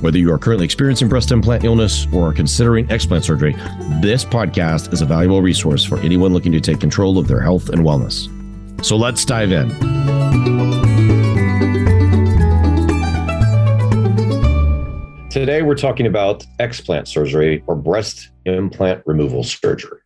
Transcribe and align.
Whether 0.00 0.16
you 0.16 0.32
are 0.32 0.38
currently 0.38 0.64
experiencing 0.64 1.10
breast 1.10 1.30
implant 1.30 1.62
illness 1.62 2.06
or 2.10 2.30
are 2.30 2.32
considering 2.32 2.86
explant 2.86 3.22
surgery, 3.22 3.52
this 4.00 4.24
podcast 4.24 4.94
is 4.94 5.02
a 5.02 5.06
valuable 5.06 5.42
resource 5.42 5.84
for 5.84 5.98
anyone 5.98 6.32
looking 6.32 6.52
to 6.52 6.60
take 6.60 6.80
control 6.80 7.18
of 7.18 7.28
their 7.28 7.42
health 7.42 7.68
and 7.68 7.82
wellness. 7.82 8.26
So 8.82 8.96
let's 8.96 9.26
dive 9.26 9.52
in. 9.52 9.68
Today, 15.28 15.60
we're 15.60 15.74
talking 15.74 16.06
about 16.06 16.46
explant 16.58 17.06
surgery 17.06 17.62
or 17.66 17.76
breast 17.76 18.30
implant 18.46 19.02
removal 19.04 19.44
surgery. 19.44 20.00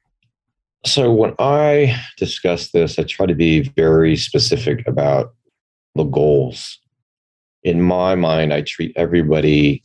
So, 0.85 1.13
when 1.13 1.35
I 1.39 1.99
discuss 2.19 2.73
this, 2.73 2.99
I 2.99 3.05
try 3.05 3.27
to 3.27 3.35
be 3.35 3.61
very 3.61 4.17
specific 4.17 4.87
about 4.89 5.35
the 5.95 6.05
goals 6.05 6.81
in 7.65 7.81
my 7.81 8.15
mind, 8.15 8.53
I 8.53 8.61
treat 8.61 8.93
everybody, 8.95 9.83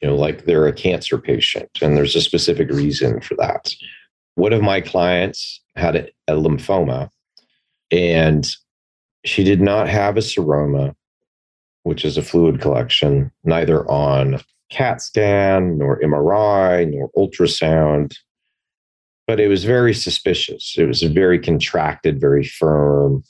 you 0.00 0.08
know, 0.08 0.16
like 0.16 0.44
they're 0.44 0.66
a 0.66 0.72
cancer 0.72 1.18
patient, 1.18 1.70
and 1.80 1.96
there's 1.96 2.16
a 2.16 2.20
specific 2.20 2.70
reason 2.70 3.20
for 3.20 3.34
that. 3.36 3.74
One 4.34 4.52
of 4.52 4.62
my 4.62 4.80
clients 4.80 5.62
had 5.76 5.96
a, 5.96 6.08
a 6.28 6.34
lymphoma, 6.34 7.08
and 7.90 8.46
she 9.24 9.42
did 9.42 9.60
not 9.60 9.88
have 9.88 10.16
a 10.16 10.20
seroma, 10.20 10.94
which 11.84 12.04
is 12.04 12.16
a 12.16 12.22
fluid 12.22 12.60
collection, 12.60 13.30
neither 13.44 13.88
on 13.90 14.40
CAT 14.70 15.00
scan, 15.00 15.78
nor 15.78 16.00
MRI, 16.00 16.90
nor 16.90 17.10
ultrasound. 17.16 18.16
But 19.26 19.40
it 19.40 19.48
was 19.48 19.64
very 19.64 19.94
suspicious. 19.94 20.74
It 20.78 20.86
was 20.86 21.02
very 21.02 21.38
contracted, 21.38 22.20
very 22.20 22.44
firm. 22.44 23.24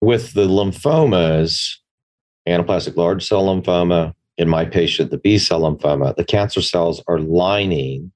With 0.00 0.32
the 0.32 0.48
lymphomas, 0.48 1.76
anaplastic 2.48 2.96
large 2.96 3.26
cell 3.26 3.44
lymphoma. 3.44 4.14
In 4.38 4.48
my 4.48 4.64
patient, 4.64 5.10
the 5.10 5.18
B 5.18 5.38
cell 5.38 5.60
lymphoma, 5.62 6.16
the 6.16 6.24
cancer 6.24 6.62
cells 6.62 7.02
are 7.06 7.18
lining 7.18 8.12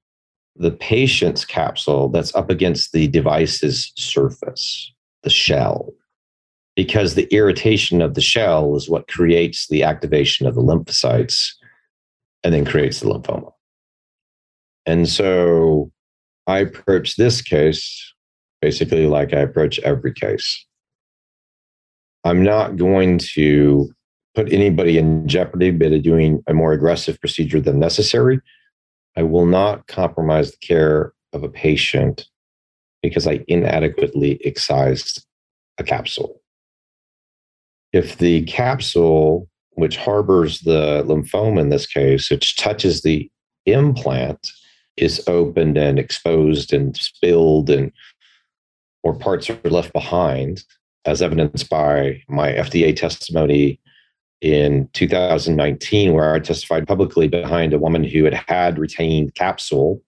the 0.55 0.71
patient's 0.71 1.45
capsule 1.45 2.09
that's 2.09 2.33
up 2.33 2.49
against 2.49 2.91
the 2.91 3.07
device's 3.07 3.91
surface, 3.95 4.91
the 5.21 5.29
shell, 5.29 5.93
because 6.75 7.13
the 7.13 7.27
irritation 7.31 8.01
of 8.01 8.15
the 8.15 8.21
shell 8.21 8.75
is 8.75 8.89
what 8.89 9.07
creates 9.07 9.67
the 9.67 9.83
activation 9.83 10.47
of 10.47 10.55
the 10.55 10.63
lymphocytes 10.63 11.51
and 12.43 12.53
then 12.53 12.65
creates 12.65 12.99
the 12.99 13.07
lymphoma. 13.07 13.51
And 14.87 15.07
so 15.07 15.91
I 16.47 16.59
approach 16.59 17.15
this 17.15 17.41
case 17.41 18.13
basically 18.61 19.05
like 19.07 19.33
I 19.33 19.39
approach 19.39 19.79
every 19.79 20.13
case. 20.13 20.65
I'm 22.23 22.43
not 22.43 22.75
going 22.75 23.19
to 23.33 23.91
put 24.37 24.53
anybody 24.53 24.99
in 24.99 25.27
jeopardy 25.27 25.71
by 25.71 25.97
doing 25.97 26.43
a 26.45 26.53
more 26.53 26.71
aggressive 26.71 27.19
procedure 27.19 27.59
than 27.59 27.79
necessary. 27.79 28.39
I 29.15 29.23
will 29.23 29.47
not 29.47 29.87
compromise 29.87 30.51
the 30.51 30.57
care 30.57 31.11
of 31.33 31.41
a 31.41 31.49
patient 31.49 32.27
because 33.01 33.25
I 33.25 33.43
inadequately 33.47 34.39
excised 34.45 35.25
a 35.79 35.83
capsule. 35.83 36.39
If 37.93 38.19
the 38.19 38.43
capsule, 38.43 39.49
which 39.71 39.97
harbors 39.97 40.61
the 40.61 41.03
lymphoma 41.07 41.59
in 41.59 41.69
this 41.69 41.87
case, 41.87 42.29
which 42.29 42.57
touches 42.57 43.01
the 43.01 43.31
implant, 43.65 44.51
is 44.97 45.23
opened 45.27 45.79
and 45.79 45.97
exposed 45.97 46.73
and 46.73 46.95
spilled 46.95 47.71
and 47.71 47.91
or 49.01 49.15
parts 49.15 49.49
are 49.49 49.57
left 49.63 49.93
behind, 49.93 50.63
as 51.05 51.23
evidenced 51.23 51.71
by 51.71 52.21
my 52.29 52.51
FDA 52.51 52.95
testimony 52.95 53.79
in 54.41 54.89
2019 54.93 56.13
where 56.13 56.33
I 56.33 56.39
testified 56.39 56.87
publicly 56.87 57.27
behind 57.27 57.73
a 57.73 57.79
woman 57.79 58.03
who 58.03 58.23
had 58.23 58.33
had 58.33 58.77
retained 58.77 59.35
capsule 59.35 60.01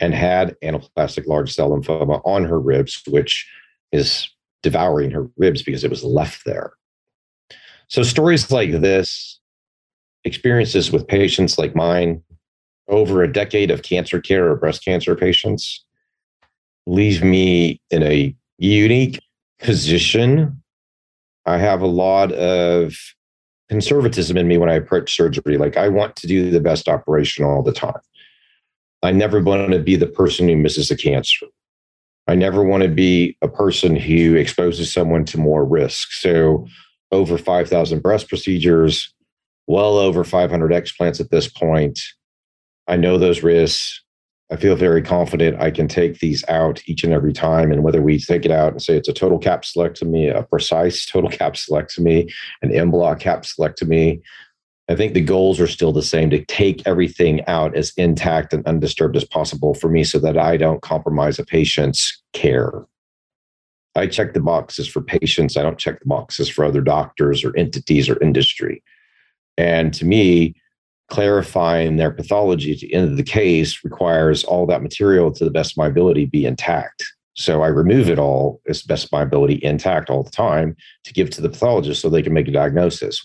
and 0.00 0.12
had 0.14 0.56
anaplastic 0.62 1.26
large 1.26 1.54
cell 1.54 1.70
lymphoma 1.70 2.20
on 2.24 2.44
her 2.44 2.60
ribs, 2.60 3.02
which 3.08 3.48
is 3.92 4.28
devouring 4.62 5.10
her 5.10 5.28
ribs 5.36 5.62
because 5.62 5.84
it 5.84 5.90
was 5.90 6.04
left 6.04 6.44
there. 6.44 6.72
So, 7.88 8.02
stories 8.02 8.50
like 8.50 8.72
this, 8.72 9.38
experiences 10.24 10.90
with 10.90 11.06
patients 11.06 11.56
like 11.56 11.76
mine, 11.76 12.22
over 12.88 13.22
a 13.22 13.32
decade 13.32 13.70
of 13.70 13.82
cancer 13.82 14.20
care 14.20 14.50
or 14.50 14.56
breast 14.56 14.84
cancer 14.84 15.14
patients, 15.14 15.84
leave 16.86 17.22
me 17.22 17.80
in 17.90 18.02
a 18.02 18.34
unique 18.58 19.20
position. 19.60 20.62
I 21.46 21.58
have 21.58 21.80
a 21.80 21.86
lot 21.86 22.32
of 22.32 22.96
conservatism 23.68 24.36
in 24.36 24.48
me 24.48 24.58
when 24.58 24.70
I 24.70 24.74
approach 24.74 25.16
surgery. 25.16 25.58
Like 25.58 25.76
I 25.76 25.88
want 25.88 26.16
to 26.16 26.26
do 26.26 26.50
the 26.50 26.60
best 26.60 26.88
operation 26.88 27.44
all 27.44 27.62
the 27.62 27.72
time. 27.72 28.00
I 29.02 29.12
never 29.12 29.40
want 29.40 29.72
to 29.72 29.78
be 29.78 29.96
the 29.96 30.06
person 30.06 30.48
who 30.48 30.56
misses 30.56 30.90
a 30.90 30.96
cancer. 30.96 31.46
I 32.26 32.34
never 32.34 32.64
want 32.64 32.82
to 32.82 32.88
be 32.88 33.36
a 33.42 33.48
person 33.48 33.94
who 33.94 34.34
exposes 34.34 34.92
someone 34.92 35.24
to 35.26 35.38
more 35.38 35.64
risk. 35.64 36.12
So, 36.12 36.66
over 37.12 37.38
5,000 37.38 38.02
breast 38.02 38.28
procedures, 38.28 39.14
well 39.68 39.96
over 39.96 40.24
500 40.24 40.72
explants 40.72 41.20
at 41.20 41.30
this 41.30 41.48
point. 41.48 42.00
I 42.88 42.96
know 42.96 43.16
those 43.16 43.44
risks. 43.44 44.02
I 44.50 44.56
feel 44.56 44.76
very 44.76 45.02
confident 45.02 45.60
I 45.60 45.72
can 45.72 45.88
take 45.88 46.20
these 46.20 46.44
out 46.48 46.80
each 46.86 47.02
and 47.02 47.12
every 47.12 47.32
time. 47.32 47.72
And 47.72 47.82
whether 47.82 48.00
we 48.00 48.18
take 48.18 48.44
it 48.44 48.52
out 48.52 48.72
and 48.72 48.82
say 48.82 48.96
it's 48.96 49.08
a 49.08 49.12
total 49.12 49.40
capsulectomy, 49.40 50.34
a 50.34 50.44
precise 50.44 51.04
total 51.12 51.30
capsulectomy, 51.30 52.32
an 52.62 52.72
en 52.72 52.90
bloc 52.90 53.20
capsulectomy, 53.20 54.20
I 54.88 54.94
think 54.94 55.14
the 55.14 55.20
goals 55.20 55.58
are 55.58 55.66
still 55.66 55.92
the 55.92 56.02
same 56.02 56.30
to 56.30 56.44
take 56.44 56.86
everything 56.86 57.44
out 57.46 57.76
as 57.76 57.92
intact 57.96 58.52
and 58.52 58.64
undisturbed 58.66 59.16
as 59.16 59.24
possible 59.24 59.74
for 59.74 59.88
me 59.88 60.04
so 60.04 60.20
that 60.20 60.38
I 60.38 60.56
don't 60.56 60.80
compromise 60.80 61.40
a 61.40 61.44
patient's 61.44 62.22
care. 62.32 62.86
I 63.96 64.06
check 64.06 64.32
the 64.32 64.40
boxes 64.40 64.86
for 64.86 65.00
patients. 65.00 65.56
I 65.56 65.62
don't 65.62 65.78
check 65.78 65.98
the 65.98 66.06
boxes 66.06 66.48
for 66.48 66.64
other 66.64 66.82
doctors 66.82 67.44
or 67.44 67.56
entities 67.56 68.08
or 68.08 68.22
industry. 68.22 68.82
And 69.58 69.92
to 69.94 70.04
me, 70.04 70.54
clarifying 71.08 71.96
their 71.96 72.10
pathology 72.10 72.72
at 72.72 72.80
the 72.80 72.92
end 72.92 73.08
of 73.08 73.16
the 73.16 73.22
case 73.22 73.84
requires 73.84 74.44
all 74.44 74.66
that 74.66 74.82
material 74.82 75.30
to 75.32 75.44
the 75.44 75.50
best 75.50 75.72
of 75.72 75.76
my 75.76 75.86
ability 75.86 76.26
be 76.26 76.44
intact. 76.44 77.04
So 77.34 77.62
I 77.62 77.68
remove 77.68 78.08
it 78.08 78.18
all 78.18 78.60
as 78.68 78.82
best 78.82 79.04
of 79.04 79.12
my 79.12 79.22
ability 79.22 79.60
intact 79.62 80.10
all 80.10 80.22
the 80.22 80.30
time 80.30 80.74
to 81.04 81.12
give 81.12 81.30
to 81.30 81.42
the 81.42 81.50
pathologist 81.50 82.00
so 82.00 82.08
they 82.08 82.22
can 82.22 82.32
make 82.32 82.48
a 82.48 82.52
diagnosis. 82.52 83.24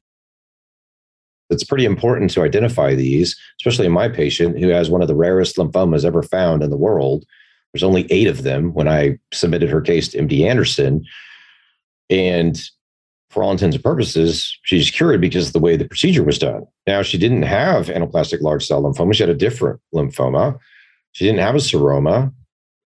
It's 1.49 1.63
pretty 1.63 1.85
important 1.85 2.31
to 2.31 2.43
identify 2.43 2.93
these, 2.93 3.35
especially 3.59 3.85
in 3.85 3.91
my 3.91 4.09
patient 4.09 4.59
who 4.59 4.69
has 4.69 4.89
one 4.89 5.01
of 5.01 5.07
the 5.07 5.15
rarest 5.15 5.57
lymphomas 5.57 6.05
ever 6.05 6.23
found 6.23 6.63
in 6.63 6.69
the 6.69 6.77
world. 6.77 7.25
There's 7.73 7.83
only 7.83 8.05
eight 8.09 8.27
of 8.27 8.43
them 8.43 8.73
when 8.73 8.87
I 8.87 9.17
submitted 9.33 9.69
her 9.69 9.81
case 9.81 10.09
to 10.09 10.17
MD 10.17 10.45
Anderson. 10.45 11.03
And 12.09 12.61
for 13.31 13.43
all 13.43 13.51
intents 13.51 13.75
and 13.75 13.83
purposes, 13.83 14.59
she's 14.63 14.91
cured 14.91 15.21
because 15.21 15.47
of 15.47 15.53
the 15.53 15.59
way 15.59 15.77
the 15.77 15.87
procedure 15.87 16.23
was 16.23 16.37
done. 16.37 16.65
Now, 16.85 17.01
she 17.01 17.17
didn't 17.17 17.43
have 17.43 17.87
anaplastic 17.87 18.41
large 18.41 18.65
cell 18.65 18.83
lymphoma. 18.83 19.13
She 19.13 19.23
had 19.23 19.29
a 19.29 19.35
different 19.35 19.79
lymphoma. 19.95 20.59
She 21.13 21.25
didn't 21.25 21.39
have 21.39 21.55
a 21.55 21.59
seroma. 21.59 22.33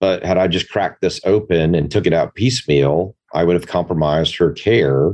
But 0.01 0.25
had 0.25 0.39
I 0.39 0.47
just 0.47 0.71
cracked 0.71 1.01
this 1.01 1.21
open 1.25 1.75
and 1.75 1.91
took 1.91 2.07
it 2.07 2.13
out 2.13 2.37
piecemeal, 2.37 3.17
I 3.35 3.43
would 3.43 3.55
have 3.55 3.67
compromised 3.67 4.37
her 4.37 4.53
care 4.53 5.13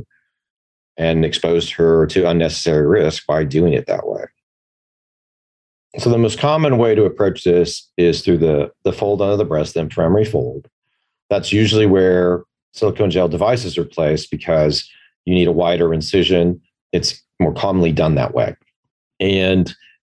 and 0.99 1.25
exposed 1.25 1.73
her 1.73 2.07
to 2.09 2.29
unnecessary 2.29 2.87
risk 2.87 3.27
by 3.27 3.45
doing 3.45 3.73
it 3.73 3.87
that 3.87 4.07
way. 4.07 4.25
So, 5.99 6.11
the 6.11 6.19
most 6.19 6.39
common 6.39 6.77
way 6.77 6.95
to 6.95 7.05
approach 7.05 7.45
this 7.45 7.89
is 7.97 8.21
through 8.23 8.39
the, 8.39 8.73
the 8.83 8.93
fold 8.93 9.23
under 9.23 9.37
the 9.37 9.45
breast, 9.45 9.75
the 9.75 9.81
inframammary 9.81 10.29
fold. 10.31 10.69
That's 11.31 11.53
usually 11.53 11.87
where 11.87 12.43
silicone 12.73 13.11
gel 13.11 13.29
devices 13.29 13.79
are 13.79 13.85
placed 13.85 14.31
because 14.31 14.89
you 15.25 15.35
need 15.35 15.49
a 15.49 15.53
wider 15.53 15.93
incision. 15.93 16.61
It's 16.93 17.23
more 17.41 17.53
commonly 17.53 17.93
done 17.93 18.15
that 18.15 18.35
way. 18.35 18.57
And 19.21 19.75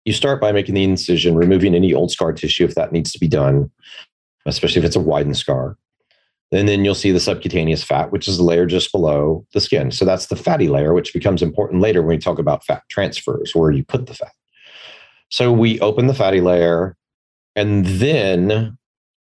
you 0.05 0.13
start 0.13 0.39
by 0.39 0.51
making 0.51 0.75
the 0.75 0.83
incision, 0.83 1.35
removing 1.35 1.75
any 1.75 1.93
old 1.93 2.11
scar 2.11 2.33
tissue 2.33 2.65
if 2.65 2.75
that 2.75 2.91
needs 2.91 3.11
to 3.11 3.19
be 3.19 3.27
done, 3.27 3.71
especially 4.45 4.79
if 4.79 4.85
it's 4.85 4.95
a 4.95 5.01
widened 5.01 5.37
scar. 5.37 5.77
And 6.51 6.69
then 6.69 6.85
you'll 6.85 6.95
see 6.95 7.11
the 7.11 7.19
subcutaneous 7.19 7.83
fat, 7.83 8.11
which 8.11 8.27
is 8.27 8.37
the 8.37 8.43
layer 8.43 8.65
just 8.65 8.91
below 8.91 9.45
the 9.53 9.59
skin. 9.59 9.91
So 9.91 10.05
that's 10.05 10.27
the 10.27 10.35
fatty 10.35 10.67
layer, 10.67 10.93
which 10.93 11.13
becomes 11.13 11.41
important 11.41 11.81
later 11.81 12.01
when 12.01 12.15
we 12.15 12.17
talk 12.19 12.39
about 12.39 12.63
fat 12.63 12.83
transfers, 12.89 13.55
where 13.55 13.71
you 13.71 13.83
put 13.83 14.05
the 14.05 14.13
fat. 14.13 14.31
So 15.29 15.51
we 15.51 15.79
open 15.79 16.07
the 16.07 16.13
fatty 16.13 16.39
layer, 16.39 16.95
and 17.55 17.85
then 17.85 18.77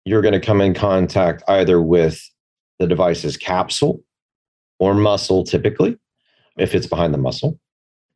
you're 0.04 0.22
going 0.22 0.32
to 0.32 0.40
come 0.40 0.60
in 0.60 0.72
contact 0.72 1.42
either 1.48 1.82
with 1.82 2.22
the 2.78 2.86
device's 2.86 3.36
capsule 3.36 4.00
or 4.80 4.94
muscle, 4.94 5.44
typically, 5.44 5.96
if 6.58 6.74
it's 6.74 6.86
behind 6.86 7.14
the 7.14 7.18
muscle. 7.18 7.60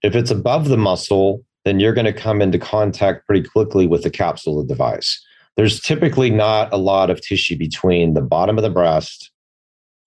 If 0.02 0.16
it's 0.16 0.30
above 0.30 0.68
the 0.68 0.76
muscle, 0.76 1.44
then 1.64 1.78
you're 1.78 1.94
going 1.94 2.04
to 2.06 2.12
come 2.12 2.42
into 2.42 2.58
contact 2.58 3.26
pretty 3.26 3.46
quickly 3.48 3.86
with 3.86 4.02
the 4.02 4.10
capsule 4.10 4.58
of 4.58 4.66
the 4.66 4.74
device. 4.74 5.24
There's 5.56 5.80
typically 5.80 6.30
not 6.30 6.72
a 6.72 6.76
lot 6.76 7.10
of 7.10 7.20
tissue 7.20 7.56
between 7.56 8.14
the 8.14 8.22
bottom 8.22 8.58
of 8.58 8.64
the 8.64 8.70
breast 8.70 9.30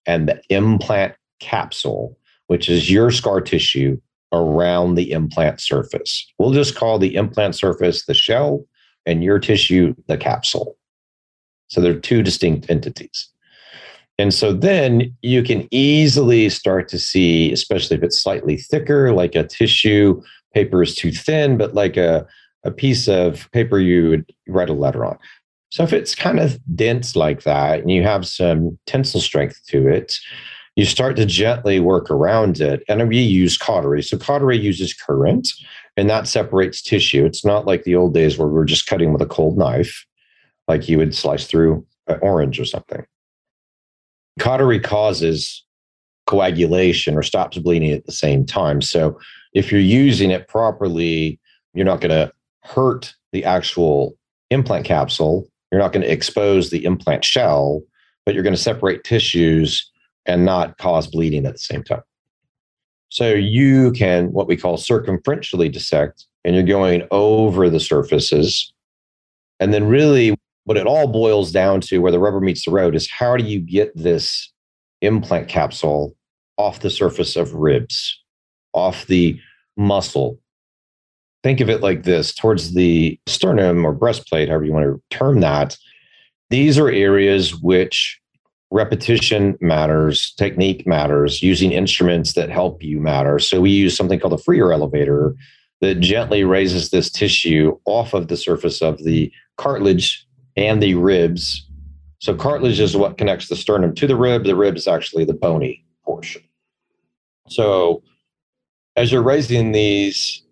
and 0.04 0.28
the 0.28 0.42
implant 0.50 1.14
capsule, 1.40 2.18
which 2.48 2.68
is 2.68 2.90
your 2.90 3.10
scar 3.10 3.40
tissue 3.40 3.98
around 4.32 4.94
the 4.94 5.10
implant 5.12 5.60
surface. 5.60 6.30
We'll 6.38 6.52
just 6.52 6.76
call 6.76 6.98
the 6.98 7.14
implant 7.14 7.54
surface 7.54 8.04
the 8.04 8.14
shell 8.14 8.66
and 9.06 9.24
your 9.24 9.38
tissue 9.38 9.94
the 10.06 10.18
capsule. 10.18 10.76
So 11.68 11.80
they're 11.80 11.98
two 11.98 12.22
distinct 12.22 12.68
entities. 12.68 13.30
And 14.18 14.34
so 14.34 14.52
then 14.52 15.14
you 15.22 15.42
can 15.44 15.68
easily 15.70 16.48
start 16.48 16.88
to 16.88 16.98
see, 16.98 17.52
especially 17.52 17.96
if 17.96 18.02
it's 18.02 18.20
slightly 18.20 18.56
thicker, 18.56 19.12
like 19.12 19.36
a 19.36 19.46
tissue 19.46 20.20
paper 20.52 20.82
is 20.82 20.94
too 20.94 21.12
thin, 21.12 21.56
but 21.56 21.74
like 21.74 21.96
a, 21.96 22.26
a 22.64 22.70
piece 22.70 23.06
of 23.08 23.48
paper 23.52 23.78
you 23.78 24.10
would 24.10 24.32
write 24.48 24.70
a 24.70 24.74
letter 24.74 25.04
on. 25.04 25.16
So 25.70 25.84
if 25.84 25.92
it's 25.92 26.14
kind 26.14 26.40
of 26.40 26.58
dense 26.74 27.14
like 27.14 27.42
that 27.42 27.80
and 27.80 27.90
you 27.90 28.02
have 28.02 28.26
some 28.26 28.76
tensile 28.86 29.20
strength 29.20 29.60
to 29.68 29.86
it, 29.86 30.16
you 30.74 30.84
start 30.84 31.16
to 31.16 31.26
gently 31.26 31.78
work 31.78 32.10
around 32.10 32.60
it. 32.60 32.82
And 32.88 33.08
we 33.08 33.18
use 33.18 33.58
cautery. 33.58 34.02
So 34.02 34.16
cautery 34.16 34.58
uses 34.58 34.94
current 34.94 35.48
and 35.96 36.08
that 36.08 36.26
separates 36.26 36.82
tissue. 36.82 37.24
It's 37.24 37.44
not 37.44 37.66
like 37.66 37.84
the 37.84 37.96
old 37.96 38.14
days 38.14 38.38
where 38.38 38.48
we're 38.48 38.64
just 38.64 38.86
cutting 38.86 39.12
with 39.12 39.22
a 39.22 39.26
cold 39.26 39.58
knife, 39.58 40.06
like 40.66 40.88
you 40.88 40.98
would 40.98 41.14
slice 41.14 41.46
through 41.46 41.86
an 42.06 42.18
orange 42.22 42.58
or 42.58 42.64
something. 42.64 43.04
Cautery 44.38 44.80
causes 44.80 45.64
coagulation 46.26 47.16
or 47.16 47.22
stops 47.22 47.58
bleeding 47.58 47.92
at 47.92 48.06
the 48.06 48.12
same 48.12 48.44
time. 48.44 48.82
So 48.82 49.18
if 49.54 49.72
you're 49.72 49.80
using 49.80 50.30
it 50.30 50.46
properly, 50.48 51.40
you're 51.74 51.86
not 51.86 52.00
going 52.00 52.10
to 52.10 52.32
hurt 52.62 53.14
the 53.32 53.44
actual 53.44 54.16
implant 54.50 54.84
capsule. 54.84 55.48
You're 55.72 55.80
not 55.80 55.92
going 55.92 56.02
to 56.02 56.12
expose 56.12 56.70
the 56.70 56.84
implant 56.84 57.24
shell, 57.24 57.82
but 58.24 58.34
you're 58.34 58.44
going 58.44 58.54
to 58.54 58.60
separate 58.60 59.04
tissues 59.04 59.90
and 60.26 60.44
not 60.44 60.76
cause 60.78 61.06
bleeding 61.06 61.46
at 61.46 61.54
the 61.54 61.58
same 61.58 61.82
time. 61.82 62.02
So 63.08 63.32
you 63.32 63.92
can 63.92 64.32
what 64.32 64.46
we 64.46 64.56
call 64.56 64.76
circumferentially 64.76 65.72
dissect, 65.72 66.26
and 66.44 66.54
you're 66.54 66.62
going 66.62 67.06
over 67.10 67.70
the 67.70 67.80
surfaces. 67.80 68.72
And 69.60 69.72
then 69.72 69.86
really 69.86 70.37
what 70.68 70.76
it 70.76 70.86
all 70.86 71.08
boils 71.08 71.50
down 71.50 71.80
to 71.80 71.96
where 72.02 72.12
the 72.12 72.18
rubber 72.18 72.40
meets 72.40 72.66
the 72.66 72.70
road 72.70 72.94
is 72.94 73.10
how 73.10 73.38
do 73.38 73.42
you 73.42 73.58
get 73.58 73.90
this 73.96 74.52
implant 75.00 75.48
capsule 75.48 76.14
off 76.58 76.80
the 76.80 76.90
surface 76.90 77.36
of 77.36 77.54
ribs, 77.54 78.22
off 78.74 79.06
the 79.06 79.40
muscle. 79.78 80.38
Think 81.42 81.60
of 81.60 81.70
it 81.70 81.80
like 81.80 82.02
this 82.02 82.34
towards 82.34 82.74
the 82.74 83.18
sternum 83.26 83.82
or 83.82 83.94
breastplate, 83.94 84.50
however 84.50 84.66
you 84.66 84.72
want 84.74 84.84
to 84.84 85.16
term 85.16 85.40
that. 85.40 85.78
These 86.50 86.78
are 86.78 86.90
areas 86.90 87.56
which 87.62 88.20
repetition 88.70 89.56
matters, 89.62 90.34
technique 90.34 90.86
matters, 90.86 91.42
using 91.42 91.72
instruments 91.72 92.34
that 92.34 92.50
help 92.50 92.82
you 92.82 93.00
matter. 93.00 93.38
So 93.38 93.62
we 93.62 93.70
use 93.70 93.96
something 93.96 94.20
called 94.20 94.34
a 94.34 94.38
freer 94.38 94.70
elevator 94.70 95.34
that 95.80 96.00
gently 96.00 96.44
raises 96.44 96.90
this 96.90 97.10
tissue 97.10 97.78
off 97.86 98.12
of 98.12 98.28
the 98.28 98.36
surface 98.36 98.82
of 98.82 99.02
the 99.02 99.32
cartilage 99.56 100.27
and 100.58 100.82
the 100.82 100.94
ribs. 100.94 101.64
So 102.18 102.34
cartilage 102.34 102.80
is 102.80 102.96
what 102.96 103.16
connects 103.16 103.48
the 103.48 103.54
sternum 103.54 103.94
to 103.94 104.06
the 104.08 104.16
rib. 104.16 104.44
The 104.44 104.56
rib 104.56 104.76
is 104.76 104.88
actually 104.88 105.24
the 105.24 105.34
bony 105.34 105.84
portion. 106.04 106.42
So 107.48 108.02
as 108.96 109.12
you're 109.12 109.22
raising 109.22 109.70
these, 109.70 110.42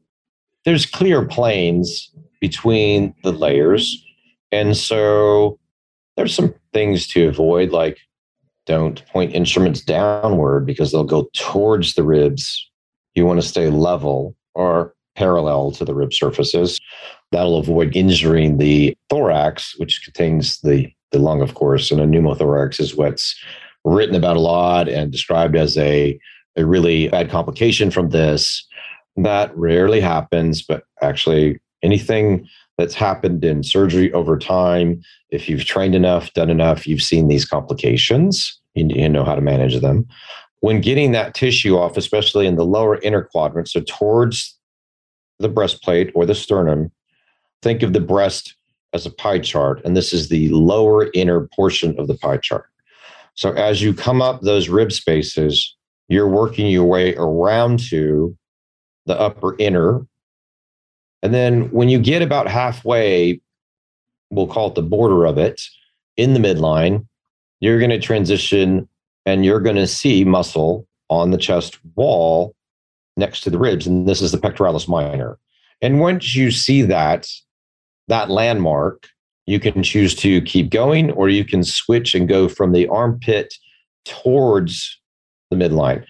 there's 0.65 0.87
clear 0.87 1.25
planes 1.25 2.13
between 2.41 3.15
the 3.25 3.33
layers. 3.33 4.05
And 4.53 4.77
so 4.77 5.59
there's 6.17 6.35
some 6.35 6.55
things 6.73 7.09
to 7.09 7.27
avoid, 7.27 7.71
like 7.71 7.99
don't 8.65 9.05
point 9.07 9.35
instruments 9.35 9.81
downward 9.81 10.67
because 10.67 10.93
they'll 10.93 11.05
go 11.05 11.29
towards 11.35 11.95
the 11.95 12.05
ribs. 12.05 12.71
You 13.17 13.27
want 13.27 13.41
to 13.41 13.47
stay 13.47 13.69
level 13.71 14.37
or 14.55 14.95
parallel 15.17 15.73
to 15.73 15.85
the 15.85 15.95
rib 15.95 16.13
surfaces. 16.13 16.79
That'll 17.33 17.59
avoid 17.59 17.97
injuring 17.97 18.59
the 18.59 18.97
thorax, 19.11 19.75
which 19.79 20.03
contains 20.05 20.61
the, 20.61 20.93
the 21.11 21.19
lung, 21.19 21.43
of 21.43 21.55
course. 21.55 21.91
And 21.91 22.01
a 22.01 22.07
pneumothorax 22.07 22.79
is 22.79 22.95
what's 22.95 23.35
written 23.85 24.15
about 24.15 24.37
a 24.37 24.41
lot 24.41 24.89
and 24.89 25.11
described 25.11 25.57
as 25.57 25.77
a, 25.79 26.19
a 26.57 26.65
really 26.65 27.09
bad 27.09 27.31
complication 27.31 27.91
from 27.91 28.11
this. 28.11 28.67
That 29.17 29.57
rarely 29.57 30.01
happens, 30.01 30.63
but 30.63 30.85
actually, 31.01 31.59
anything 31.83 32.47
that's 32.79 32.95
happened 32.95 33.45
in 33.45 33.63
surgery 33.63 34.13
over 34.13 34.39
time, 34.39 35.01
if 35.31 35.49
you've 35.49 35.65
trained 35.65 35.95
enough, 35.95 36.33
done 36.35 36.51
enough, 36.51 36.87
you've 36.87 37.03
seen 37.03 37.29
these 37.29 37.45
complications, 37.45 38.61
you, 38.75 38.87
you 38.89 39.09
know 39.09 39.25
how 39.25 39.35
to 39.35 39.41
manage 39.41 39.81
them. 39.81 40.07
When 40.61 40.81
getting 40.81 41.13
that 41.13 41.35
tissue 41.35 41.77
off, 41.77 41.97
especially 41.97 42.47
in 42.47 42.57
the 42.57 42.65
lower 42.65 43.01
inner 43.01 43.23
quadrant, 43.23 43.69
so 43.69 43.81
towards 43.87 44.56
the 45.39 45.49
breastplate 45.49 46.11
or 46.15 46.27
the 46.27 46.35
sternum, 46.35 46.91
think 47.63 47.83
of 47.83 47.93
the 47.93 48.01
breast 48.01 48.55
as 48.93 49.07
a 49.07 49.11
pie 49.11 49.39
chart, 49.39 49.85
and 49.85 49.97
this 49.97 50.13
is 50.13 50.29
the 50.29 50.49
lower 50.49 51.11
inner 51.13 51.49
portion 51.55 51.99
of 51.99 52.07
the 52.07 52.15
pie 52.15 52.39
chart. 52.39 52.67
So 53.35 53.53
as 53.53 53.83
you 53.83 53.93
come 53.93 54.23
up 54.23 54.41
those 54.41 54.69
rib 54.69 54.93
spaces, 54.93 55.77
you're 56.09 56.29
working 56.29 56.69
your 56.69 56.85
way 56.85 57.15
around 57.17 57.81
to 57.91 58.37
the 59.05 59.19
upper 59.21 59.57
inner. 59.59 60.07
And 61.23 61.35
then 61.35 61.71
when 61.71 61.89
you 61.89 61.99
get 61.99 62.23
about 62.23 62.49
halfway, 62.49 63.41
we'll 64.31 64.47
call 64.47 64.69
it 64.69 64.75
the 64.75 64.83
border 64.83 65.27
of 65.27 65.37
it, 65.37 65.61
in 66.17 66.33
the 66.33 66.41
midline, 66.41 67.07
you're 67.61 67.79
going 67.79 67.91
to 67.91 68.01
transition 68.01 68.89
and 69.27 69.45
you're 69.45 69.61
going 69.61 69.77
to 69.77 69.87
see 69.87 70.25
muscle 70.25 70.87
on 71.11 71.31
the 71.31 71.39
chest 71.39 71.79
wall 71.95 72.56
next 73.17 73.41
to 73.41 73.51
the 73.51 73.59
ribs. 73.59 73.87
And 73.87 74.09
this 74.09 74.21
is 74.21 74.33
the 74.33 74.39
pectoralis 74.39 74.89
minor. 74.89 75.39
And 75.81 76.01
once 76.01 76.35
you 76.35 76.51
see 76.51 76.83
that, 76.83 77.29
that 78.09 78.31
landmark, 78.31 79.09
you 79.47 79.61
can 79.61 79.83
choose 79.83 80.15
to 80.17 80.41
keep 80.43 80.71
going 80.71 81.11
or 81.13 81.29
you 81.29 81.45
can 81.45 81.63
switch 81.63 82.15
and 82.15 82.29
go 82.29 82.49
from 82.49 82.73
the 82.73 82.89
armpit 82.89 83.55
towards 84.05 85.01
the 85.51 85.57
midline. 85.57 86.05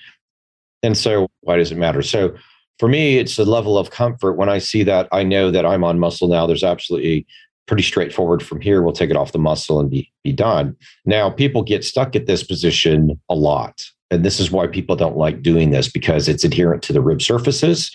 And 0.82 0.96
so, 0.96 1.28
why 1.40 1.56
does 1.56 1.72
it 1.72 1.78
matter? 1.78 2.02
So, 2.02 2.34
for 2.78 2.88
me, 2.88 3.18
it's 3.18 3.38
a 3.38 3.44
level 3.44 3.78
of 3.78 3.90
comfort 3.90 4.34
when 4.34 4.48
I 4.48 4.58
see 4.58 4.82
that 4.82 5.08
I 5.10 5.22
know 5.22 5.50
that 5.50 5.64
I'm 5.64 5.82
on 5.82 5.98
muscle 5.98 6.28
now. 6.28 6.46
There's 6.46 6.64
absolutely 6.64 7.26
pretty 7.66 7.82
straightforward 7.82 8.42
from 8.42 8.60
here. 8.60 8.82
We'll 8.82 8.92
take 8.92 9.10
it 9.10 9.16
off 9.16 9.32
the 9.32 9.38
muscle 9.38 9.80
and 9.80 9.90
be, 9.90 10.12
be 10.22 10.32
done. 10.32 10.76
Now, 11.04 11.30
people 11.30 11.62
get 11.62 11.84
stuck 11.84 12.14
at 12.14 12.26
this 12.26 12.42
position 12.42 13.20
a 13.28 13.34
lot. 13.34 13.82
And 14.10 14.24
this 14.24 14.38
is 14.38 14.50
why 14.50 14.66
people 14.66 14.96
don't 14.96 15.16
like 15.16 15.42
doing 15.42 15.70
this 15.70 15.90
because 15.90 16.28
it's 16.28 16.44
adherent 16.44 16.82
to 16.84 16.92
the 16.92 17.00
rib 17.00 17.20
surfaces. 17.20 17.94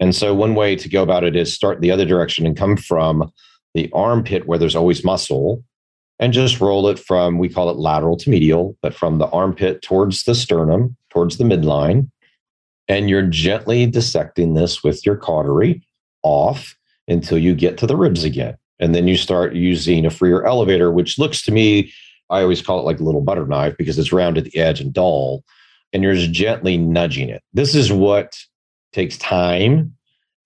And 0.00 0.14
so, 0.14 0.34
one 0.34 0.54
way 0.54 0.76
to 0.76 0.88
go 0.88 1.02
about 1.02 1.24
it 1.24 1.34
is 1.34 1.52
start 1.52 1.80
the 1.80 1.90
other 1.90 2.04
direction 2.04 2.46
and 2.46 2.56
come 2.56 2.76
from 2.76 3.32
the 3.74 3.90
armpit 3.92 4.46
where 4.46 4.58
there's 4.58 4.76
always 4.76 5.04
muscle 5.04 5.64
and 6.20 6.32
just 6.32 6.60
roll 6.60 6.88
it 6.88 6.98
from, 6.98 7.38
we 7.38 7.48
call 7.48 7.70
it 7.70 7.76
lateral 7.76 8.16
to 8.16 8.30
medial, 8.30 8.76
but 8.82 8.94
from 8.94 9.18
the 9.18 9.28
armpit 9.28 9.82
towards 9.82 10.24
the 10.24 10.34
sternum, 10.34 10.96
towards 11.10 11.38
the 11.38 11.44
midline. 11.44 12.10
And 12.88 13.08
you're 13.08 13.22
gently 13.22 13.86
dissecting 13.86 14.54
this 14.54 14.82
with 14.82 15.04
your 15.04 15.16
cautery 15.16 15.82
off 16.22 16.76
until 17.06 17.38
you 17.38 17.54
get 17.54 17.78
to 17.78 17.86
the 17.86 17.96
ribs 17.96 18.24
again. 18.24 18.56
And 18.80 18.94
then 18.94 19.08
you 19.08 19.16
start 19.16 19.54
using 19.54 20.06
a 20.06 20.10
freer 20.10 20.44
elevator, 20.46 20.90
which 20.90 21.18
looks 21.18 21.42
to 21.42 21.52
me, 21.52 21.92
I 22.30 22.42
always 22.42 22.62
call 22.62 22.78
it 22.78 22.84
like 22.84 23.00
a 23.00 23.04
little 23.04 23.20
butter 23.20 23.46
knife 23.46 23.76
because 23.76 23.98
it's 23.98 24.12
round 24.12 24.38
at 24.38 24.44
the 24.44 24.56
edge 24.58 24.80
and 24.80 24.92
dull. 24.92 25.44
And 25.92 26.02
you're 26.02 26.14
just 26.14 26.32
gently 26.32 26.76
nudging 26.76 27.30
it. 27.30 27.42
This 27.54 27.74
is 27.74 27.92
what 27.92 28.36
takes 28.92 29.16
time 29.18 29.94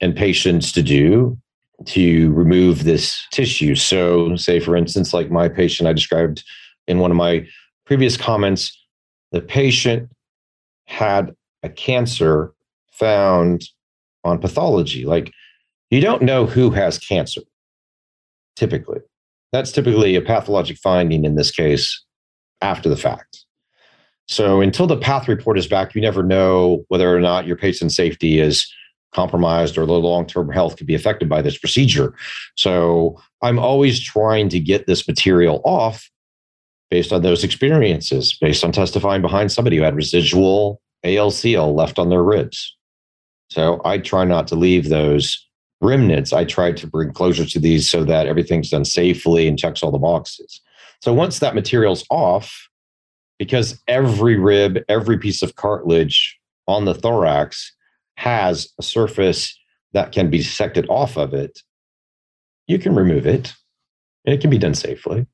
and 0.00 0.14
patience 0.14 0.72
to 0.72 0.82
do 0.82 1.38
to 1.86 2.32
remove 2.32 2.84
this 2.84 3.26
tissue. 3.32 3.74
So, 3.74 4.36
say 4.36 4.60
for 4.60 4.76
instance, 4.76 5.12
like 5.12 5.30
my 5.30 5.48
patient 5.48 5.88
I 5.88 5.92
described 5.92 6.44
in 6.86 6.98
one 6.98 7.10
of 7.10 7.16
my 7.16 7.46
previous 7.86 8.16
comments, 8.16 8.78
the 9.32 9.40
patient 9.40 10.10
had 10.86 11.34
a 11.62 11.68
cancer 11.68 12.52
found 12.92 13.64
on 14.24 14.38
pathology. 14.38 15.04
Like, 15.04 15.32
you 15.90 16.00
don't 16.00 16.22
know 16.22 16.46
who 16.46 16.70
has 16.70 16.98
cancer 16.98 17.42
typically. 18.56 19.00
That's 19.52 19.72
typically 19.72 20.16
a 20.16 20.22
pathologic 20.22 20.78
finding 20.78 21.24
in 21.24 21.34
this 21.34 21.50
case 21.50 22.02
after 22.60 22.88
the 22.88 22.96
fact. 22.96 23.44
So, 24.28 24.60
until 24.60 24.86
the 24.86 24.96
path 24.96 25.28
report 25.28 25.58
is 25.58 25.66
back, 25.66 25.94
you 25.94 26.00
never 26.00 26.22
know 26.22 26.84
whether 26.88 27.14
or 27.14 27.20
not 27.20 27.46
your 27.46 27.56
patient's 27.56 27.96
safety 27.96 28.38
is 28.38 28.72
compromised 29.12 29.78
or 29.78 29.86
the 29.86 29.92
long 29.92 30.26
term 30.26 30.50
health 30.50 30.76
could 30.76 30.86
be 30.86 30.94
affected 30.94 31.28
by 31.28 31.42
this 31.42 31.58
procedure. 31.58 32.14
So 32.56 33.20
I'm 33.42 33.58
always 33.58 34.00
trying 34.00 34.48
to 34.50 34.60
get 34.60 34.86
this 34.86 35.06
material 35.06 35.60
off 35.64 36.10
based 36.90 37.12
on 37.12 37.22
those 37.22 37.44
experiences, 37.44 38.36
based 38.40 38.64
on 38.64 38.72
testifying 38.72 39.22
behind 39.22 39.52
somebody 39.52 39.76
who 39.76 39.82
had 39.82 39.94
residual 39.94 40.80
ALCL 41.04 41.74
left 41.74 41.98
on 41.98 42.10
their 42.10 42.22
ribs. 42.22 42.76
So 43.50 43.80
I 43.84 43.98
try 43.98 44.24
not 44.24 44.46
to 44.48 44.54
leave 44.54 44.88
those 44.88 45.46
remnants. 45.82 46.32
I 46.32 46.44
try 46.44 46.72
to 46.72 46.86
bring 46.86 47.12
closure 47.12 47.44
to 47.44 47.58
these 47.58 47.90
so 47.90 48.04
that 48.04 48.26
everything's 48.26 48.70
done 48.70 48.84
safely 48.84 49.48
and 49.48 49.58
checks 49.58 49.82
all 49.82 49.90
the 49.90 49.98
boxes. 49.98 50.60
So 51.00 51.12
once 51.12 51.40
that 51.40 51.54
material's 51.54 52.04
off, 52.10 52.68
because 53.38 53.82
every 53.88 54.38
rib, 54.38 54.78
every 54.88 55.18
piece 55.18 55.42
of 55.42 55.56
cartilage 55.56 56.38
on 56.68 56.84
the 56.84 56.94
thorax 56.94 57.74
has 58.16 58.72
a 58.78 58.82
surface 58.82 59.58
that 59.92 60.12
can 60.12 60.30
be 60.30 60.38
dissected 60.38 60.86
off 60.88 61.16
of 61.16 61.34
it, 61.34 61.60
you 62.68 62.78
can 62.78 62.94
remove 62.94 63.26
it 63.26 63.52
and 64.24 64.34
it 64.34 64.40
can 64.40 64.50
be 64.50 64.58
done 64.58 64.74
safely. 64.74 65.26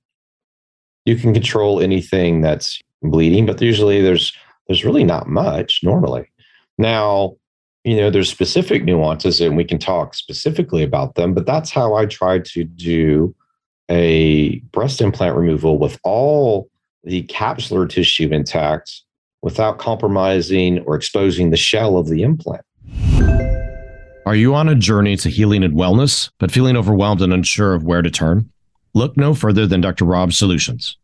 You 1.05 1.17
can 1.17 1.35
control 1.35 1.81
anything 1.81 2.41
that's 2.41 2.81
bleeding, 3.03 3.47
but 3.47 3.61
usually 3.61 4.01
there's 4.01 4.33
there's 4.67 4.85
really 4.85 5.05
not 5.05 5.29
much 5.29 5.81
normally. 5.83 6.31
Now, 6.77 7.37
you 7.89 7.97
know, 7.97 8.11
there's 8.11 8.29
specific 8.29 8.85
nuances 8.85 9.41
and 9.41 9.57
we 9.57 9.65
can 9.65 9.79
talk 9.79 10.15
specifically 10.15 10.83
about 10.83 11.15
them, 11.15 11.33
but 11.33 11.47
that's 11.47 11.71
how 11.71 11.95
I 11.95 12.05
try 12.05 12.39
to 12.39 12.65
do 12.65 13.35
a 13.91 14.59
breast 14.73 15.01
implant 15.01 15.37
removal 15.37 15.79
with 15.79 15.99
all 16.05 16.69
the 17.05 17.23
capsular 17.25 17.89
tissue 17.89 18.29
intact 18.31 19.01
without 19.41 19.79
compromising 19.79 20.81
or 20.81 20.97
exposing 20.97 21.49
the 21.49 21.57
shell 21.57 21.97
of 21.97 22.09
the 22.09 22.23
implant. 22.23 22.63
Are 24.27 24.37
you 24.37 24.55
on 24.55 24.69
a 24.69 24.75
journey 24.75 25.17
to 25.17 25.31
healing 25.31 25.65
and 25.65 25.75
wellness, 25.75 26.29
but 26.39 26.51
feeling 26.51 26.77
overwhelmed 26.77 27.23
and 27.23 27.33
unsure 27.33 27.73
of 27.73 27.85
where 27.85 28.03
to 28.03 28.11
turn? 28.11 28.51
Look 28.93 29.17
no 29.17 29.33
further 29.33 29.67
than 29.67 29.81
Dr. 29.81 30.05
Rob 30.05 30.35
Solutions. 30.35 30.99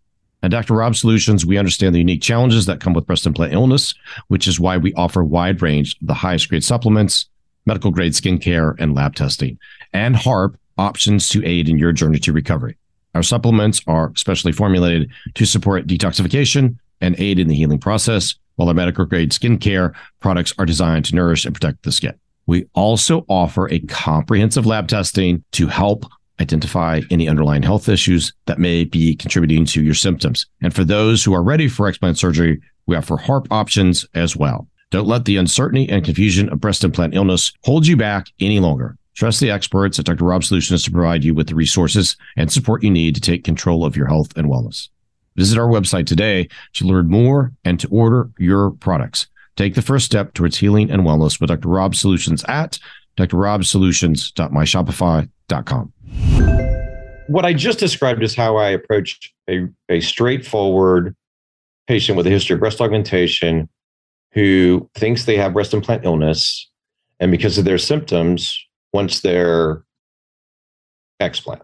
At 0.45 0.51
Dr. 0.51 0.75
Rob 0.75 0.95
Solutions, 0.95 1.47
we 1.47 1.57
understand 1.57 1.95
the 1.95 2.01
unique 2.01 2.21
challenges 2.21 2.67
that 2.67 2.79
come 2.79 2.93
with 2.93 3.07
breast 3.07 3.25
implant 3.25 3.55
illness, 3.55 3.95
which 4.29 4.47
is 4.47 4.61
why 4.61 4.77
we 4.77 4.93
offer 4.93 5.23
a 5.23 5.25
wide 5.25 5.63
range 5.63 5.97
of 6.03 6.07
the 6.07 6.13
highest 6.13 6.51
grade 6.51 6.63
supplements, 6.63 7.31
medical 7.65 7.91
grade 7.91 8.13
skincare, 8.13 8.75
and 8.79 8.95
lab 8.95 9.15
testing, 9.15 9.59
and 9.95 10.15
HARP 10.15 10.59
options 10.77 11.31
to 11.31 11.43
aid 11.47 11.71
in 11.71 11.79
your 11.79 11.93
journey 11.93 12.19
to 12.19 12.31
recovery. 12.31 12.77
Our 13.15 13.23
supplements 13.23 13.81
are 13.87 14.13
specially 14.17 14.53
formulated 14.53 15.11
to 15.33 15.47
support 15.47 15.87
detoxification 15.87 16.77
and 17.01 17.19
aid 17.19 17.39
in 17.39 17.49
the 17.49 17.55
healing 17.55 17.79
process, 17.79 18.35
while 18.57 18.69
our 18.69 18.75
medical 18.75 19.07
grade 19.07 19.33
skincare 19.33 19.95
products 20.21 20.53
are 20.59 20.67
designed 20.67 21.07
to 21.07 21.15
nourish 21.15 21.47
and 21.47 21.55
protect 21.55 21.85
the 21.85 21.93
skin. 21.93 22.13
We 22.45 22.67
also 22.75 23.25
offer 23.31 23.67
a 23.71 23.79
comprehensive 23.79 24.67
lab 24.67 24.89
testing 24.89 25.43
to 25.53 25.69
help 25.69 26.05
identify 26.41 27.01
any 27.11 27.29
underlying 27.29 27.63
health 27.63 27.89
issues 27.89 28.33
that 28.47 28.59
may 28.59 28.85
be 28.85 29.15
contributing 29.17 29.65
to 29.67 29.83
your 29.83 29.95
symptoms. 29.95 30.47
And 30.63 30.75
for 30.75 30.85
those 30.85 31.23
who 31.23 31.35
are 31.35 31.43
ready 31.43 31.69
for 31.69 31.91
explant 31.91 32.17
surgery, 32.17 32.61
we 32.87 32.97
offer 32.97 33.17
HARP 33.17 33.47
options 33.51 34.07
as 34.15 34.37
well. 34.37 34.69
Don't 34.91 35.07
let 35.07 35.25
the 35.25 35.37
uncertainty 35.37 35.89
and 35.89 36.05
confusion 36.05 36.49
of 36.51 36.61
breast 36.61 36.85
implant 36.85 37.15
illness 37.15 37.53
hold 37.65 37.87
you 37.87 37.97
back 37.97 38.27
any 38.41 38.61
longer. 38.61 38.97
Trust 39.15 39.41
the 39.41 39.51
experts 39.51 39.99
at 39.99 40.07
Dr. 40.07 40.25
Rob 40.25 40.43
Solutions 40.43 40.83
to 40.85 40.91
provide 40.91 41.25
you 41.25 41.35
with 41.35 41.49
the 41.49 41.55
resources 41.55 42.17
and 42.37 42.53
support 42.53 42.83
you 42.83 42.91
need 42.91 43.15
to 43.15 43.21
take 43.21 43.45
control 43.45 43.85
of 43.85 43.97
your 43.97 44.07
health 44.07 44.37
and 44.37 44.49
wellness. 44.49 44.89
Visit 45.37 45.59
our 45.59 45.69
website 45.69 46.07
today 46.07 46.49
to 46.75 46.85
learn 46.85 47.09
more 47.09 47.53
and 47.65 47.79
to 47.81 47.89
order 47.89 48.31
your 48.39 48.73
products. 48.73 49.29
Take 49.57 49.75
the 49.75 49.83
first 49.83 50.05
step 50.05 50.35
towards 50.35 50.57
healing 50.57 50.91
and 50.91 51.03
wellness 51.03 51.41
with 51.41 51.49
Dr. 51.49 51.69
Rob 51.69 51.95
Solutions 51.95 52.45
at 52.49 52.79
drrobsolutions.myshopify.com. 53.17 55.93
What 57.27 57.47
I 57.47 57.55
just 57.55 57.79
described 57.79 58.23
is 58.23 58.35
how 58.35 58.57
I 58.57 58.71
approach 58.71 59.33
a, 59.49 59.67
a 59.89 60.01
straightforward 60.01 61.17
patient 61.87 62.17
with 62.17 62.27
a 62.27 62.31
history 62.31 62.55
of 62.55 62.61
breast 62.61 62.81
augmentation 62.81 63.69
who 64.33 64.89
thinks 64.95 65.25
they 65.25 65.37
have 65.37 65.53
breast 65.53 65.73
implant 65.73 66.05
illness. 66.05 66.69
And 67.21 67.31
because 67.31 67.57
of 67.57 67.65
their 67.65 67.79
symptoms, 67.79 68.59
wants 68.93 69.21
their 69.21 69.85
explant. 71.21 71.63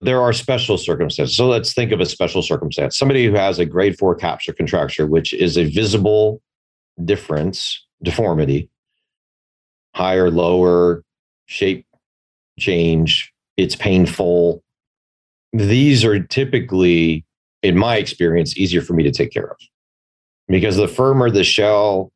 There 0.00 0.20
are 0.20 0.32
special 0.32 0.76
circumstances. 0.76 1.36
So 1.36 1.46
let's 1.46 1.72
think 1.72 1.92
of 1.92 2.00
a 2.00 2.06
special 2.06 2.42
circumstance. 2.42 2.96
Somebody 2.96 3.26
who 3.26 3.34
has 3.34 3.58
a 3.58 3.64
grade 3.64 3.98
four 3.98 4.16
capsular 4.16 4.56
contracture, 4.56 5.06
which 5.06 5.32
is 5.32 5.56
a 5.56 5.64
visible 5.64 6.42
difference, 7.04 7.84
deformity, 8.02 8.68
higher, 9.94 10.30
lower, 10.30 11.02
shape 11.46 11.86
change, 12.58 13.32
it's 13.56 13.76
painful. 13.76 14.62
These 15.52 16.04
are 16.04 16.20
typically, 16.20 17.24
in 17.62 17.76
my 17.76 17.96
experience, 17.96 18.56
easier 18.56 18.82
for 18.82 18.92
me 18.92 19.02
to 19.04 19.10
take 19.10 19.32
care 19.32 19.50
of 19.50 19.56
because 20.48 20.76
the 20.76 20.88
firmer 20.88 21.30
the 21.30 21.44
shell, 21.44 22.12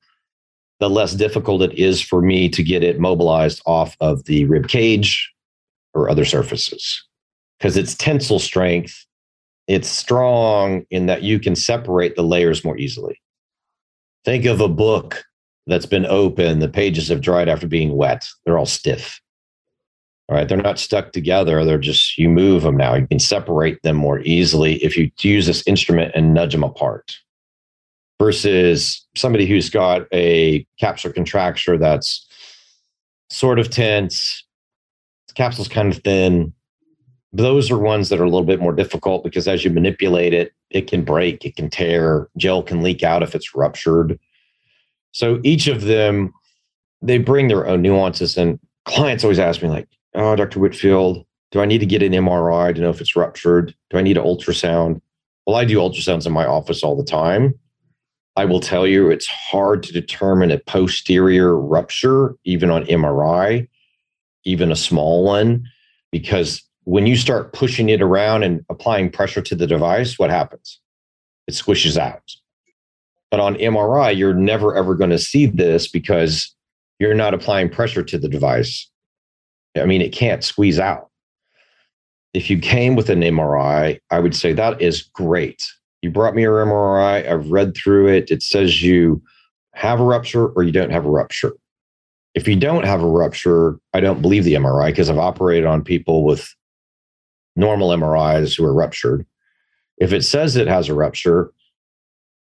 the 0.81 0.91
less 0.91 1.15
difficult 1.15 1.63
it 1.63 1.75
is 1.75 2.01
for 2.01 2.21
me 2.21 2.49
to 2.49 2.63
get 2.63 2.85
it 2.85 3.01
mobilized 3.01 3.63
off 3.67 3.97
of 4.01 4.25
the 4.25 4.45
rib 4.45 4.69
cage 4.69 5.33
or 5.95 6.09
other 6.09 6.25
surfaces 6.25 7.05
because 7.59 7.77
it's 7.77 7.95
tensile 7.95 8.39
strength. 8.39 9.05
It's 9.67 9.89
strong 9.89 10.85
in 10.91 11.07
that 11.07 11.23
you 11.23 11.39
can 11.39 11.55
separate 11.55 12.17
the 12.17 12.23
layers 12.23 12.65
more 12.65 12.79
easily. 12.79 13.21
Think 14.25 14.47
of 14.47 14.61
a 14.61 14.69
book 14.69 15.25
that's 15.69 15.87
been 15.87 16.07
open, 16.07 16.59
the 16.59 16.69
pages 16.69 17.09
have 17.09 17.21
dried 17.21 17.49
after 17.49 17.67
being 17.67 17.97
wet, 17.97 18.27
they're 18.45 18.59
all 18.59 18.67
stiff. 18.67 19.21
All 20.29 20.37
right, 20.37 20.47
they're 20.47 20.59
not 20.59 20.79
stuck 20.79 21.13
together. 21.13 21.65
They're 21.65 21.79
just, 21.79 22.19
you 22.19 22.29
move 22.29 22.63
them 22.63 22.77
now. 22.77 22.95
You 22.95 23.07
can 23.07 23.19
separate 23.19 23.83
them 23.83 23.97
more 23.97 24.21
easily 24.21 24.75
if 24.85 24.95
you 24.95 25.11
use 25.21 25.47
this 25.47 25.67
instrument 25.67 26.13
and 26.15 26.35
nudge 26.35 26.53
them 26.53 26.65
apart 26.65 27.17
versus 28.21 29.07
somebody 29.17 29.47
who's 29.47 29.71
got 29.71 30.03
a 30.13 30.67
capsular 30.81 31.15
contracture 31.15 31.79
that's 31.79 32.27
sort 33.31 33.59
of 33.59 33.71
tense, 33.71 34.45
the 35.29 35.35
capsule's 35.35 35.69
kind 35.69 35.93
of 35.93 36.03
thin. 36.03 36.53
Those 37.33 37.71
are 37.71 37.79
ones 37.79 38.09
that 38.09 38.21
are 38.21 38.25
a 38.25 38.31
little 38.31 38.45
bit 38.45 38.61
more 38.61 38.73
difficult 38.73 39.23
because 39.23 39.47
as 39.47 39.65
you 39.65 39.71
manipulate 39.71 40.35
it, 40.35 40.53
it 40.71 40.89
can 40.89 41.05
break, 41.05 41.45
it 41.45 41.57
can 41.57 41.71
tear, 41.71 42.29
gel 42.37 42.63
can 42.63 42.83
leak 42.83 43.03
out 43.03 43.23
if 43.23 43.35
it's 43.35 43.55
ruptured. 43.55 44.19
So 45.19 45.41
each 45.43 45.67
of 45.67 45.83
them, 45.83 46.33
they 47.03 47.19
bring 47.19 47.49
their 47.49 47.67
own 47.67 47.83
nuances. 47.83 48.39
And 48.39 48.57
clients 48.85 49.25
always 49.25 49.41
ask 49.41 49.61
me, 49.61 49.69
like, 49.69 49.89
oh, 50.15 50.37
Dr. 50.37 50.61
Whitfield, 50.61 51.27
do 51.51 51.61
I 51.61 51.67
need 51.67 51.79
to 51.79 51.87
get 51.87 52.05
an 52.05 52.13
MRI 52.13 52.73
to 52.73 52.81
know 52.81 52.91
if 52.91 53.01
it's 53.01 53.17
ruptured? 53.17 53.75
Do 53.91 53.99
I 53.99 54.03
need 54.03 54.17
an 54.17 54.23
ultrasound? 54.23 55.01
Well, 55.45 55.57
I 55.57 55.65
do 55.65 55.79
ultrasounds 55.79 56.25
in 56.25 56.33
my 56.33 56.47
office 56.47 56.85
all 56.85 56.97
the 56.97 57.03
time. 57.03 57.59
I 58.37 58.45
will 58.45 58.61
tell 58.61 58.87
you 58.87 59.11
it's 59.11 59.27
hard 59.27 59.83
to 59.83 59.93
determine 59.93 60.53
a 60.53 60.59
posterior 60.59 61.59
rupture, 61.59 62.37
even 62.45 62.71
on 62.71 62.85
MRI, 62.85 63.67
even 64.45 64.71
a 64.71 64.77
small 64.77 65.25
one, 65.25 65.65
because 66.13 66.63
when 66.85 67.09
you 67.09 67.17
start 67.17 67.53
pushing 67.53 67.89
it 67.89 68.01
around 68.01 68.45
and 68.45 68.65
applying 68.71 69.11
pressure 69.11 69.43
to 69.43 69.57
the 69.57 69.67
device, 69.67 70.17
what 70.17 70.31
happens? 70.31 70.79
It 71.49 71.55
squishes 71.55 71.97
out. 71.97 72.23
But 73.31 73.41
on 73.41 73.57
MRI, 73.57 74.17
you're 74.17 74.35
never 74.35 74.77
ever 74.77 74.95
going 74.95 75.11
to 75.11 75.19
see 75.19 75.47
this 75.47 75.89
because 75.89 76.55
you're 76.99 77.15
not 77.15 77.35
applying 77.35 77.69
pressure 77.69 78.03
to 78.03 78.19
the 78.19 78.29
device. 78.29 78.91
I 79.77 79.85
mean, 79.85 80.03
it 80.03 80.13
can't 80.13 80.43
squeeze 80.43 80.79
out. 80.79 81.09
If 82.35 82.51
you 82.51 82.59
came 82.59 82.97
with 82.97 83.11
an 83.11 83.21
MRI, 83.21 83.99
I 84.11 84.21
would 84.21 84.35
say 84.35 84.53
that 84.53 84.81
is 84.81 85.03
great. 85.03 85.67
You 86.03 86.11
brought 86.11 86.35
me 86.35 86.43
your 86.43 86.65
MRI. 86.65 87.29
I've 87.29 87.51
read 87.51 87.77
through 87.77 88.09
it. 88.09 88.31
It 88.31 88.43
says 88.43 88.83
you 88.83 89.23
have 89.75 90.01
a 90.01 90.05
rupture 90.05 90.49
or 90.49 90.63
you 90.63 90.73
don't 90.73 90.91
have 90.91 91.05
a 91.07 91.11
rupture. 91.11 91.53
If 92.35 92.47
you 92.47 92.57
don't 92.57 92.85
have 92.85 93.03
a 93.03 93.07
rupture, 93.07 93.79
I 93.95 94.01
don't 94.01 94.23
believe 94.23 94.45
the 94.45 94.55
MRI 94.55 94.89
because 94.89 95.11
I've 95.11 95.19
operated 95.19 95.67
on 95.67 95.83
people 95.83 96.25
with 96.25 96.55
normal 97.57 97.91
MRIs 97.91 98.57
who 98.57 98.65
are 98.65 98.75
ruptured. 98.75 99.27
If 99.99 100.13
it 100.13 100.25
says 100.25 100.55
it 100.55 100.69
has 100.69 100.89
a 100.89 100.95
rupture, 100.95 101.53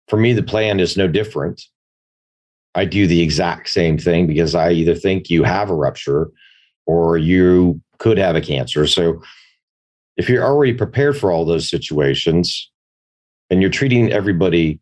for 0.08 0.18
me, 0.18 0.32
the 0.32 0.42
plan 0.42 0.80
is 0.80 0.96
no 0.96 1.08
different. 1.08 1.62
I 2.74 2.84
do 2.84 3.06
the 3.06 3.22
exact 3.22 3.68
same 3.70 3.98
thing 3.98 4.26
because 4.26 4.54
I 4.54 4.70
either 4.72 4.94
think 4.94 5.30
you 5.30 5.42
have 5.42 5.70
a 5.70 5.74
rupture 5.74 6.30
or 6.86 7.16
you 7.16 7.80
could 7.98 8.18
have 8.18 8.36
a 8.36 8.40
cancer. 8.40 8.86
So 8.86 9.22
if 10.16 10.28
you're 10.28 10.44
already 10.44 10.74
prepared 10.74 11.16
for 11.16 11.32
all 11.32 11.44
those 11.44 11.68
situations 11.68 12.70
and 13.50 13.60
you're 13.60 13.70
treating 13.70 14.12
everybody 14.12 14.80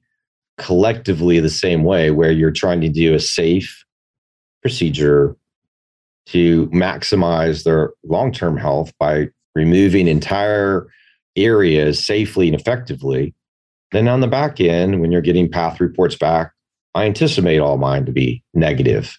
collectively 0.58 1.40
the 1.40 1.50
same 1.50 1.84
way, 1.84 2.10
where 2.10 2.32
you're 2.32 2.50
trying 2.50 2.80
to 2.80 2.88
do 2.88 3.14
a 3.14 3.20
safe 3.20 3.84
procedure 4.62 5.36
to 6.26 6.66
maximize 6.68 7.64
their 7.64 7.92
long 8.04 8.32
term 8.32 8.56
health 8.56 8.92
by 8.98 9.28
removing 9.54 10.08
entire 10.08 10.86
areas 11.36 12.02
safely 12.04 12.48
and 12.48 12.58
effectively, 12.58 13.34
then 13.94 14.08
on 14.08 14.20
the 14.20 14.26
back 14.26 14.60
end, 14.60 15.00
when 15.00 15.12
you're 15.12 15.20
getting 15.20 15.50
path 15.50 15.80
reports 15.80 16.16
back, 16.16 16.52
I 16.94 17.04
anticipate 17.04 17.58
all 17.58 17.78
mine 17.78 18.06
to 18.06 18.12
be 18.12 18.42
negative 18.54 19.18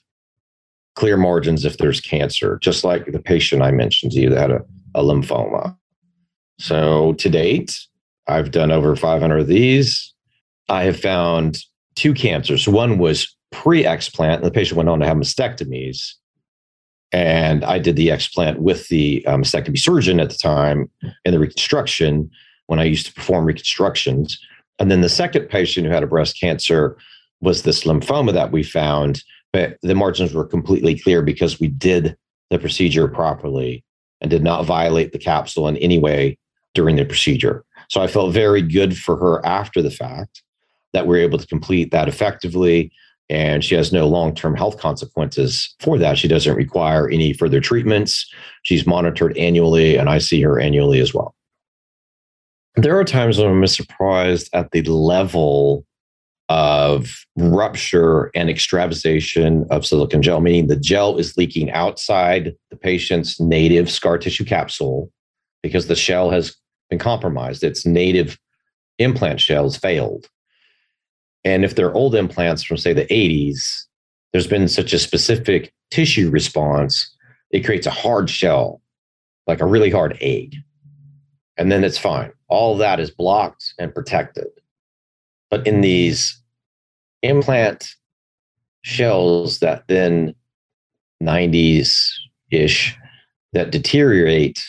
clear 0.96 1.18
margins 1.18 1.66
if 1.66 1.78
there's 1.78 2.00
cancer, 2.00 2.58
just 2.62 2.84
like 2.84 3.12
the 3.12 3.20
patient 3.20 3.62
I 3.62 3.72
mentioned 3.72 4.14
to 4.14 4.22
you 4.22 4.30
that 4.30 4.40
had 4.40 4.52
a, 4.52 4.62
a 4.96 5.04
lymphoma. 5.04 5.76
So 6.58 7.14
to 7.14 7.30
date, 7.30 7.78
I've 8.28 8.52
done 8.52 8.72
over 8.72 8.96
500 8.96 9.38
of 9.38 9.48
these. 9.48 10.14
I 10.70 10.84
have 10.84 11.00
found 11.00 11.60
two 11.96 12.14
cancers. 12.14 12.68
One 12.68 12.98
was 12.98 13.36
pre 13.52 13.84
explant, 13.84 14.38
and 14.38 14.46
the 14.46 14.52
patient 14.52 14.78
went 14.78 14.90
on 14.90 15.00
to 15.00 15.06
have 15.06 15.18
mastectomies. 15.18 16.14
And 17.12 17.64
I 17.64 17.78
did 17.78 17.96
the 17.96 18.08
explant 18.08 18.58
with 18.58 18.88
the 18.88 19.26
um, 19.28 19.44
mastectomy 19.44 19.78
surgeon 19.78 20.20
at 20.20 20.30
the 20.30 20.38
time 20.38 20.90
in 21.24 21.34
the 21.34 21.40
reconstruction 21.40 22.30
when 22.68 22.80
I 22.80 22.84
used 22.84 23.06
to 23.06 23.14
perform 23.14 23.46
reconstructions. 23.46 24.40
And 24.80 24.92
then 24.92 25.02
the 25.02 25.10
second 25.10 25.48
patient 25.50 25.86
who 25.86 25.94
had 25.94 26.04
a 26.04 26.08
breast 26.08 26.40
cancer 26.40 26.98
was 27.42 27.64
this 27.64 27.84
lymphoma 27.84 28.34
that 28.34 28.52
we 28.52 28.64
found, 28.64 29.24
but 29.54 29.78
the 29.82 29.96
margins 29.96 30.34
were 30.34 30.46
completely 30.46 30.98
clear 31.00 31.22
because 31.22 31.60
we 31.60 31.68
did 31.68 32.18
the 32.50 32.60
procedure 32.60 33.08
properly 33.08 33.84
and 34.22 34.30
did 34.30 34.44
not 34.44 34.66
violate 34.66 35.12
the 35.12 35.20
capsule 35.20 35.68
in 35.68 35.78
any 35.78 36.00
way 36.00 36.38
during 36.74 36.96
the 36.96 37.06
procedure. 37.06 37.64
So 37.90 38.02
I 38.02 38.08
felt 38.08 38.34
very 38.34 38.62
good 38.62 38.98
for 38.98 39.16
her 39.18 39.46
after 39.46 39.82
the 39.82 39.92
fact 39.92 40.42
that 40.94 41.08
we 41.08 41.18
are 41.18 41.24
able 41.24 41.38
to 41.38 41.48
complete 41.48 41.92
that 41.92 42.08
effectively. 42.08 42.92
And 43.30 43.64
she 43.64 43.76
has 43.76 43.92
no 43.92 44.08
long 44.08 44.34
term 44.34 44.56
health 44.56 44.80
consequences 44.80 45.76
for 45.80 45.98
that. 45.98 46.18
She 46.18 46.28
doesn't 46.28 46.56
require 46.56 47.10
any 47.10 47.34
further 47.34 47.60
treatments. 47.60 48.32
She's 48.64 48.88
monitored 48.88 49.38
annually, 49.38 49.98
and 49.98 50.10
I 50.10 50.20
see 50.20 50.42
her 50.42 50.60
annually 50.60 51.00
as 51.00 51.14
well. 51.14 51.35
There 52.78 53.00
are 53.00 53.06
times 53.06 53.38
when 53.38 53.48
I'm 53.48 53.68
surprised 53.68 54.50
at 54.54 54.72
the 54.72 54.82
level 54.84 55.86
of 56.50 57.26
rupture 57.38 58.32
and 58.36 58.50
extravasation 58.50 59.66
of 59.72 59.86
silicone 59.86 60.22
gel, 60.22 60.42
meaning 60.42 60.68
the 60.68 60.76
gel 60.76 61.18
is 61.18 61.38
leaking 61.38 61.72
outside 61.72 62.54
the 62.70 62.76
patient's 62.76 63.40
native 63.40 63.90
scar 63.90 64.18
tissue 64.18 64.46
capsule 64.46 65.12
because 65.64 65.88
the 65.88 65.96
shell 65.96 66.30
has 66.30 66.56
been 66.90 67.00
compromised. 67.00 67.64
Its 67.64 67.86
native 67.86 68.38
implant 69.00 69.40
shells 69.40 69.78
failed. 69.78 70.28
And 71.44 71.64
if 71.64 71.76
they're 71.76 71.94
old 71.94 72.14
implants 72.14 72.64
from, 72.64 72.78
say, 72.78 72.94
the 72.94 73.06
80s, 73.06 73.86
there's 74.32 74.48
been 74.48 74.68
such 74.68 74.94
a 74.94 75.00
specific 75.00 75.74
tissue 75.92 76.30
response, 76.30 77.16
it 77.52 77.64
creates 77.64 77.88
a 77.88 77.92
hard 77.92 78.30
shell, 78.30 78.82
like 79.48 79.62
a 79.62 79.66
really 79.66 79.90
hard 79.90 80.18
egg. 80.22 80.58
And 81.58 81.72
then 81.72 81.84
it's 81.84 81.98
fine. 81.98 82.32
All 82.48 82.78
that 82.78 83.00
is 83.00 83.12
blocked 83.12 83.74
and 83.80 83.94
protected. 83.94 84.48
But 85.50 85.66
in 85.66 85.82
these 85.82 86.42
implant 87.22 87.90
shells 88.82 89.60
that 89.60 89.84
then 89.88 90.36
90s 91.24 91.98
ish 92.52 92.96
that 93.54 93.72
deteriorate 93.72 94.64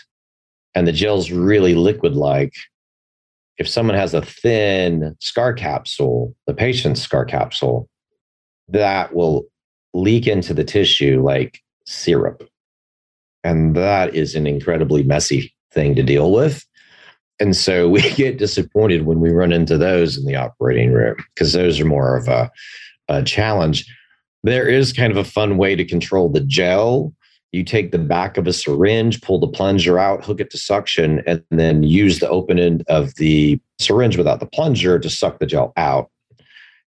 and 0.74 0.86
the 0.86 0.92
gel's 0.92 1.30
really 1.30 1.74
liquid 1.74 2.14
like, 2.14 2.54
if 3.58 3.68
someone 3.68 3.96
has 3.96 4.14
a 4.14 4.22
thin 4.22 5.16
scar 5.20 5.54
capsule, 5.54 6.34
the 6.46 6.54
patient's 6.54 7.00
scar 7.00 7.24
capsule, 7.24 7.88
that 8.68 9.14
will 9.14 9.46
leak 9.94 10.26
into 10.26 10.52
the 10.52 10.64
tissue 10.64 11.22
like 11.22 11.62
syrup. 11.86 12.48
And 13.42 13.74
that 13.74 14.14
is 14.14 14.34
an 14.34 14.46
incredibly 14.46 15.02
messy 15.02 15.54
thing 15.72 15.94
to 15.94 16.02
deal 16.02 16.30
with. 16.32 16.64
And 17.40 17.56
so 17.56 17.88
we 17.90 18.02
get 18.14 18.38
disappointed 18.38 19.06
when 19.06 19.20
we 19.20 19.30
run 19.30 19.52
into 19.52 19.78
those 19.78 20.16
in 20.16 20.24
the 20.26 20.36
operating 20.36 20.92
room 20.92 21.16
because 21.34 21.52
those 21.52 21.80
are 21.80 21.86
more 21.86 22.16
of 22.16 22.28
a, 22.28 22.50
a 23.08 23.22
challenge. 23.22 23.86
There 24.42 24.68
is 24.68 24.92
kind 24.92 25.10
of 25.10 25.16
a 25.16 25.24
fun 25.24 25.56
way 25.56 25.74
to 25.74 25.84
control 25.84 26.28
the 26.28 26.40
gel 26.40 27.12
you 27.56 27.64
take 27.64 27.90
the 27.90 27.98
back 27.98 28.36
of 28.36 28.46
a 28.46 28.52
syringe, 28.52 29.22
pull 29.22 29.40
the 29.40 29.48
plunger 29.48 29.98
out, 29.98 30.24
hook 30.24 30.40
it 30.40 30.50
to 30.50 30.58
suction, 30.58 31.22
and 31.26 31.42
then 31.50 31.82
use 31.82 32.18
the 32.18 32.28
open 32.28 32.58
end 32.58 32.84
of 32.88 33.14
the 33.14 33.58
syringe 33.78 34.18
without 34.18 34.40
the 34.40 34.46
plunger 34.46 34.98
to 34.98 35.08
suck 35.08 35.38
the 35.38 35.46
gel 35.46 35.72
out. 35.76 36.10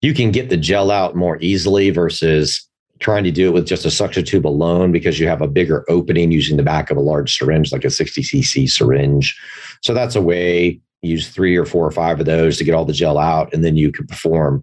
You 0.03 0.13
can 0.13 0.33
get 0.33 0.51
the 0.51 0.57
gel 0.57 0.91
out 0.91 1.15
more 1.15 1.39
easily 1.41 1.91
versus 1.91 2.66
trying 2.99 3.25
to 3.25 3.31
do 3.31 3.49
it 3.49 3.53
with 3.53 3.67
just 3.67 3.85
a 3.85 3.91
suction 3.91 4.25
tube 4.25 4.47
alone 4.47 4.93
because 4.93 5.21
you 5.21 5.29
have 5.29 5.43
a 5.43 5.49
bigger 5.49 5.85
opening 5.89 6.33
using 6.33 6.57
the 6.57 6.63
back 6.63 6.91
of 6.91 6.97
a 6.97 7.03
large 7.03 7.37
syringe, 7.37 7.73
like 7.73 7.85
a 7.85 7.91
60 7.91 8.23
cc 8.23 8.71
syringe. 8.71 9.39
So 9.83 9.93
that's 9.95 10.17
a 10.17 10.23
way. 10.23 10.81
Use 11.03 11.29
three 11.29 11.57
or 11.57 11.67
four 11.67 11.87
or 11.87 11.91
five 11.91 12.21
of 12.21 12.27
those 12.27 12.57
to 12.57 12.65
get 12.65 12.75
all 12.75 12.85
the 12.85 12.93
gel 12.93 13.19
out, 13.19 13.53
and 13.53 13.63
then 13.63 13.77
you 13.77 13.93
can 13.93 14.07
perform 14.07 14.63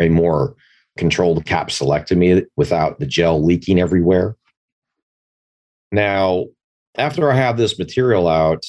a 0.00 0.08
more 0.08 0.54
controlled 0.96 1.44
capsulectomy 1.44 2.44
without 2.56 2.98
the 2.98 3.06
gel 3.06 3.42
leaking 3.42 3.80
everywhere. 3.80 4.36
Now, 5.90 6.46
after 6.96 7.30
I 7.30 7.36
have 7.36 7.56
this 7.56 7.78
material 7.78 8.28
out, 8.28 8.64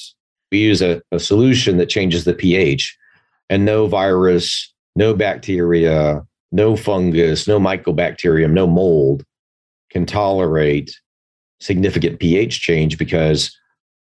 we 0.50 0.58
use 0.58 0.82
a, 0.82 1.02
a 1.12 1.18
solution 1.18 1.76
that 1.78 1.88
changes 1.88 2.24
the 2.24 2.34
pH 2.34 2.96
and 3.48 3.64
no 3.64 3.86
virus, 3.86 4.72
no 4.96 5.14
bacteria, 5.14 6.22
no 6.54 6.76
fungus, 6.76 7.48
no 7.48 7.58
mycobacterium, 7.58 8.52
no 8.52 8.64
mold 8.64 9.24
can 9.90 10.06
tolerate 10.06 10.96
significant 11.58 12.20
pH 12.20 12.60
change 12.60 12.96
because 12.96 13.54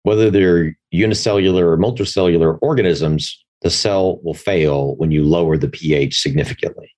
whether 0.02 0.30
they're 0.30 0.76
unicellular 0.90 1.70
or 1.70 1.78
multicellular 1.78 2.58
organisms, 2.60 3.42
the 3.62 3.70
cell 3.70 4.20
will 4.22 4.34
fail 4.34 4.96
when 4.96 5.10
you 5.10 5.24
lower 5.24 5.56
the 5.56 5.68
pH 5.68 6.20
significantly. 6.20 6.90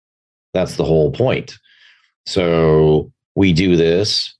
That's 0.54 0.74
the 0.74 0.84
whole 0.84 1.12
point. 1.12 1.56
So 2.26 3.12
we 3.36 3.52
do 3.52 3.76
this 3.76 4.34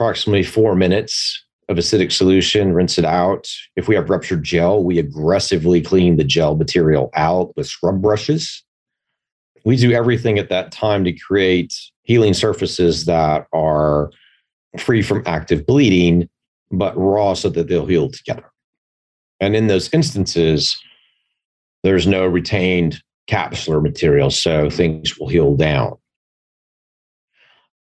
approximately 0.00 0.42
four 0.42 0.74
minutes 0.74 1.40
of 1.68 1.76
acidic 1.76 2.10
solution, 2.10 2.72
rinse 2.72 2.98
it 2.98 3.04
out. 3.04 3.48
If 3.76 3.86
we 3.86 3.94
have 3.94 4.10
ruptured 4.10 4.42
gel, 4.42 4.82
we 4.82 4.98
aggressively 4.98 5.80
clean 5.80 6.16
the 6.16 6.24
gel 6.24 6.56
material 6.56 7.10
out 7.14 7.56
with 7.56 7.68
scrub 7.68 8.02
brushes. 8.02 8.64
We 9.64 9.76
do 9.76 9.92
everything 9.92 10.38
at 10.38 10.48
that 10.48 10.72
time 10.72 11.04
to 11.04 11.12
create 11.12 11.74
healing 12.02 12.34
surfaces 12.34 13.04
that 13.06 13.46
are 13.52 14.10
free 14.78 15.02
from 15.02 15.22
active 15.26 15.66
bleeding, 15.66 16.28
but 16.70 16.96
raw 16.96 17.34
so 17.34 17.48
that 17.50 17.68
they'll 17.68 17.86
heal 17.86 18.10
together. 18.10 18.50
And 19.40 19.54
in 19.54 19.66
those 19.66 19.92
instances, 19.92 20.76
there's 21.82 22.06
no 22.06 22.26
retained 22.26 23.02
capsular 23.28 23.82
material, 23.82 24.30
so 24.30 24.70
things 24.70 25.18
will 25.18 25.28
heal 25.28 25.56
down 25.56 25.96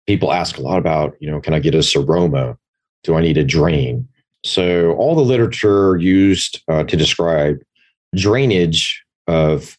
people 0.07 0.31
ask 0.31 0.57
a 0.57 0.61
lot 0.61 0.77
about, 0.77 1.15
you 1.19 1.29
know, 1.29 1.39
can 1.39 1.53
I 1.53 1.59
get 1.59 1.75
a 1.75 1.79
seroma? 1.79 2.57
Do 3.03 3.15
I 3.15 3.21
need 3.21 3.37
a 3.37 3.43
drain? 3.43 4.07
So 4.43 4.93
all 4.93 5.15
the 5.15 5.21
literature 5.21 5.97
used 5.97 6.61
uh, 6.67 6.83
to 6.83 6.97
describe 6.97 7.57
drainage 8.15 9.03
of, 9.27 9.77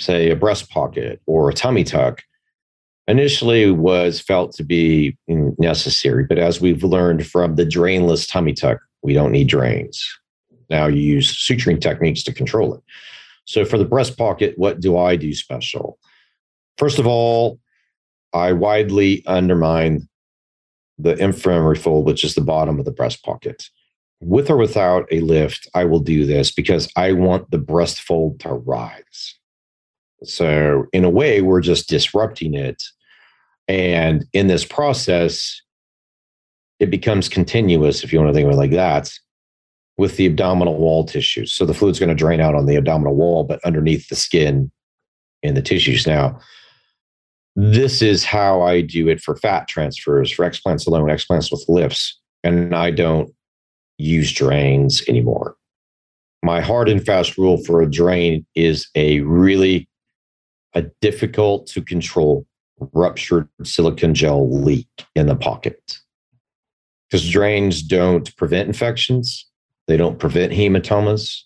say, 0.00 0.30
a 0.30 0.36
breast 0.36 0.70
pocket 0.70 1.20
or 1.26 1.48
a 1.48 1.54
tummy 1.54 1.84
tuck 1.84 2.22
initially 3.06 3.70
was 3.70 4.20
felt 4.20 4.52
to 4.56 4.64
be 4.64 5.16
necessary. 5.28 6.24
But 6.24 6.38
as 6.38 6.60
we've 6.60 6.82
learned 6.82 7.26
from 7.26 7.56
the 7.56 7.66
drainless 7.66 8.30
tummy 8.30 8.54
tuck, 8.54 8.78
we 9.02 9.12
don't 9.12 9.32
need 9.32 9.48
drains. 9.48 10.06
Now 10.70 10.86
you 10.86 11.00
use 11.00 11.30
suturing 11.30 11.80
techniques 11.80 12.22
to 12.24 12.32
control 12.32 12.74
it. 12.74 12.82
So 13.44 13.64
for 13.64 13.76
the 13.76 13.84
breast 13.84 14.16
pocket, 14.16 14.54
what 14.56 14.80
do 14.80 14.96
I 14.96 15.16
do 15.16 15.34
special? 15.34 15.98
First 16.78 16.98
of 16.98 17.06
all, 17.06 17.60
I 18.32 18.52
widely 18.52 19.22
undermine 19.26 20.08
the 20.98 21.14
inframammary 21.14 21.78
fold, 21.78 22.06
which 22.06 22.24
is 22.24 22.34
the 22.34 22.40
bottom 22.40 22.78
of 22.78 22.84
the 22.84 22.90
breast 22.90 23.22
pocket. 23.22 23.68
With 24.20 24.48
or 24.48 24.56
without 24.56 25.06
a 25.12 25.20
lift, 25.20 25.68
I 25.74 25.84
will 25.84 26.00
do 26.00 26.24
this 26.24 26.50
because 26.50 26.88
I 26.96 27.12
want 27.12 27.50
the 27.50 27.58
breast 27.58 28.00
fold 28.00 28.40
to 28.40 28.54
rise. 28.54 29.34
So, 30.24 30.86
in 30.92 31.04
a 31.04 31.10
way, 31.10 31.40
we're 31.40 31.60
just 31.60 31.88
disrupting 31.88 32.54
it. 32.54 32.82
And 33.68 34.24
in 34.32 34.46
this 34.46 34.64
process, 34.64 35.60
it 36.80 36.90
becomes 36.90 37.28
continuous, 37.28 38.04
if 38.04 38.12
you 38.12 38.18
want 38.18 38.30
to 38.30 38.34
think 38.34 38.46
of 38.46 38.52
it 38.52 38.56
like 38.56 38.72
that, 38.72 39.10
with 39.96 40.16
the 40.16 40.26
abdominal 40.26 40.76
wall 40.76 41.04
tissues. 41.04 41.52
So 41.52 41.64
the 41.64 41.74
fluid's 41.74 41.98
going 41.98 42.08
to 42.08 42.14
drain 42.14 42.40
out 42.40 42.54
on 42.54 42.66
the 42.66 42.76
abdominal 42.76 43.14
wall, 43.14 43.44
but 43.44 43.64
underneath 43.64 44.08
the 44.08 44.16
skin 44.16 44.70
and 45.42 45.56
the 45.56 45.62
tissues. 45.62 46.06
Now, 46.06 46.38
this 47.56 48.02
is 48.02 48.24
how 48.24 48.62
I 48.62 48.80
do 48.80 49.08
it 49.08 49.20
for 49.20 49.36
fat 49.36 49.68
transfers, 49.68 50.32
for 50.32 50.44
explants 50.44 50.86
alone, 50.86 51.08
explants 51.08 51.52
with 51.52 51.64
lifts. 51.68 52.18
And 52.42 52.74
I 52.74 52.90
don't 52.90 53.30
use 53.98 54.32
drains 54.32 55.06
anymore. 55.08 55.54
My 56.42 56.60
hard 56.60 56.88
and 56.88 57.04
fast 57.04 57.38
rule 57.38 57.62
for 57.64 57.80
a 57.80 57.90
drain 57.90 58.44
is 58.54 58.88
a 58.96 59.20
really 59.20 59.88
a 60.74 60.82
difficult 61.00 61.66
to 61.68 61.82
control 61.82 62.46
ruptured 62.92 63.48
silicone 63.62 64.14
gel 64.14 64.62
leak 64.62 64.88
in 65.14 65.26
the 65.26 65.36
pocket. 65.36 65.98
Because 67.08 67.28
drains 67.28 67.82
don't 67.82 68.34
prevent 68.36 68.66
infections, 68.66 69.48
they 69.86 69.96
don't 69.96 70.18
prevent 70.18 70.52
hematomas. 70.52 71.42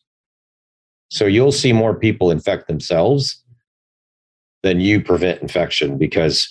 So 1.11 1.27
you'll 1.27 1.53
see 1.53 1.73
more 1.73 1.95
people 1.95 2.31
infect 2.31 2.69
themselves 2.69 3.43
than 4.62 4.81
you 4.81 5.03
prevent 5.03 5.43
infection 5.43 5.99
because 5.99 6.49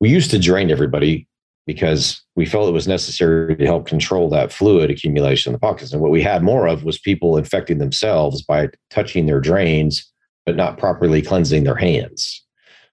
we 0.00 0.10
used 0.10 0.30
to 0.30 0.38
drain 0.38 0.70
everybody 0.70 1.26
because 1.66 2.22
we 2.34 2.46
felt 2.46 2.68
it 2.68 2.72
was 2.72 2.88
necessary 2.88 3.54
to 3.54 3.66
help 3.66 3.86
control 3.86 4.30
that 4.30 4.50
fluid 4.50 4.90
accumulation 4.90 5.50
in 5.50 5.52
the 5.52 5.58
pockets. 5.58 5.92
And 5.92 6.00
what 6.00 6.10
we 6.10 6.22
had 6.22 6.42
more 6.42 6.66
of 6.66 6.82
was 6.82 6.98
people 6.98 7.36
infecting 7.36 7.76
themselves 7.76 8.42
by 8.42 8.70
touching 8.88 9.26
their 9.26 9.40
drains, 9.40 10.10
but 10.48 10.56
not 10.56 10.78
properly 10.78 11.20
cleansing 11.20 11.64
their 11.64 11.76
hands. 11.76 12.42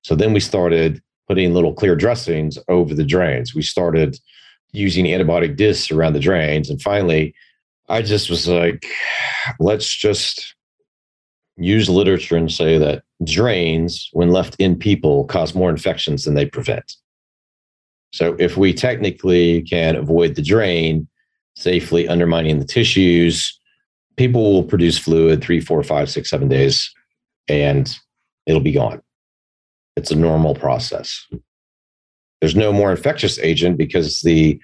So 0.01 0.13
then 0.13 0.33
we 0.33 0.41
started 0.41 1.01
putting 1.25 1.53
little 1.53 1.73
clear 1.73 1.95
dressings 1.95 2.59
over 2.67 2.93
the 2.93 3.05
drains. 3.05 3.55
We 3.55 3.61
started 3.61 4.19
using 4.73 5.05
antibiotic 5.05 5.55
discs 5.55 5.89
around 5.89 6.11
the 6.11 6.19
drains. 6.19 6.69
And 6.69 6.81
finally, 6.81 7.33
I 7.87 8.01
just 8.01 8.29
was 8.29 8.45
like, 8.45 8.85
let's 9.61 9.87
just 9.87 10.53
use 11.55 11.87
literature 11.87 12.35
and 12.35 12.51
say 12.51 12.77
that 12.77 13.03
drains, 13.23 14.09
when 14.11 14.31
left 14.31 14.57
in 14.59 14.77
people, 14.77 15.23
cause 15.23 15.55
more 15.55 15.69
infections 15.69 16.25
than 16.25 16.33
they 16.33 16.45
prevent. 16.45 16.91
So 18.11 18.35
if 18.37 18.57
we 18.57 18.73
technically 18.73 19.61
can 19.61 19.95
avoid 19.95 20.35
the 20.35 20.41
drain, 20.41 21.07
safely 21.55 22.05
undermining 22.09 22.59
the 22.59 22.65
tissues, 22.65 23.57
people 24.17 24.51
will 24.51 24.63
produce 24.63 24.97
fluid 24.97 25.41
three, 25.41 25.61
four, 25.61 25.81
five, 25.83 26.09
six, 26.09 26.29
seven 26.29 26.49
days, 26.49 26.93
and 27.47 27.93
it'll 28.45 28.61
be 28.61 28.71
gone. 28.71 29.01
It's 29.95 30.11
a 30.11 30.15
normal 30.15 30.55
process. 30.55 31.25
There's 32.41 32.55
no 32.55 32.73
more 32.73 32.91
infectious 32.91 33.39
agent 33.39 33.77
because 33.77 34.21
the 34.21 34.59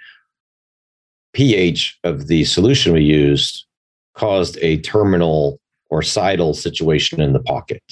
pH 1.34 1.98
of 2.04 2.28
the 2.28 2.44
solution 2.44 2.94
we 2.94 3.04
used 3.04 3.65
caused 4.13 4.58
a 4.62 4.78
terminal 4.78 5.60
or 5.89 6.02
cidal 6.02 6.54
situation 6.54 7.22
in 7.22 7.34
the 7.34 7.39
pocket. 7.39 7.84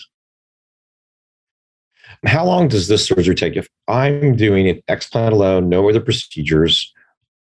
How 2.26 2.46
long 2.46 2.68
does 2.68 2.88
this 2.88 3.06
surgery 3.06 3.36
take? 3.36 3.56
If 3.56 3.68
I'm 3.88 4.36
doing 4.36 4.68
an 4.68 4.82
explant 4.90 5.32
alone, 5.32 5.70
no 5.70 5.88
other 5.90 6.02
procedures, 6.02 6.94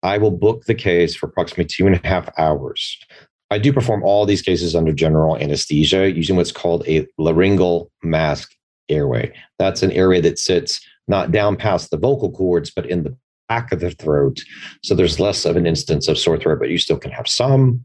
I 0.03 0.17
will 0.19 0.31
book 0.31 0.65
the 0.65 0.75
case 0.75 1.15
for 1.15 1.27
approximately 1.27 1.65
two 1.65 1.87
and 1.87 1.95
a 1.95 2.07
half 2.07 2.29
hours. 2.37 2.97
I 3.49 3.57
do 3.57 3.71
perform 3.71 4.03
all 4.03 4.25
these 4.25 4.41
cases 4.41 4.75
under 4.75 4.91
general 4.91 5.37
anesthesia 5.37 6.11
using 6.11 6.35
what's 6.35 6.51
called 6.51 6.87
a 6.87 7.07
laryngeal 7.17 7.89
mask 8.03 8.51
airway. 8.89 9.33
That's 9.57 9.83
an 9.83 9.91
airway 9.91 10.21
that 10.21 10.39
sits 10.39 10.81
not 11.07 11.31
down 11.31 11.55
past 11.55 11.89
the 11.89 11.97
vocal 11.97 12.31
cords, 12.31 12.69
but 12.69 12.85
in 12.85 13.03
the 13.03 13.15
back 13.47 13.71
of 13.71 13.79
the 13.79 13.91
throat. 13.91 14.41
So 14.83 14.93
there's 14.93 15.19
less 15.19 15.45
of 15.45 15.55
an 15.55 15.65
instance 15.65 16.07
of 16.07 16.17
sore 16.17 16.37
throat, 16.37 16.59
but 16.59 16.69
you 16.69 16.77
still 16.77 16.97
can 16.97 17.11
have 17.11 17.27
some. 17.27 17.83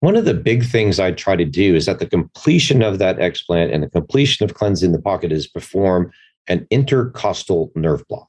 One 0.00 0.16
of 0.16 0.24
the 0.24 0.34
big 0.34 0.64
things 0.64 1.00
I 1.00 1.12
try 1.12 1.36
to 1.36 1.44
do 1.44 1.74
is 1.74 1.88
at 1.88 1.98
the 1.98 2.06
completion 2.06 2.82
of 2.82 2.98
that 2.98 3.18
explant 3.18 3.72
and 3.72 3.82
the 3.82 3.90
completion 3.90 4.44
of 4.44 4.54
cleansing 4.54 4.92
the 4.92 5.00
pocket 5.00 5.32
is 5.32 5.46
perform 5.46 6.10
an 6.46 6.66
intercostal 6.70 7.72
nerve 7.74 8.06
block. 8.08 8.28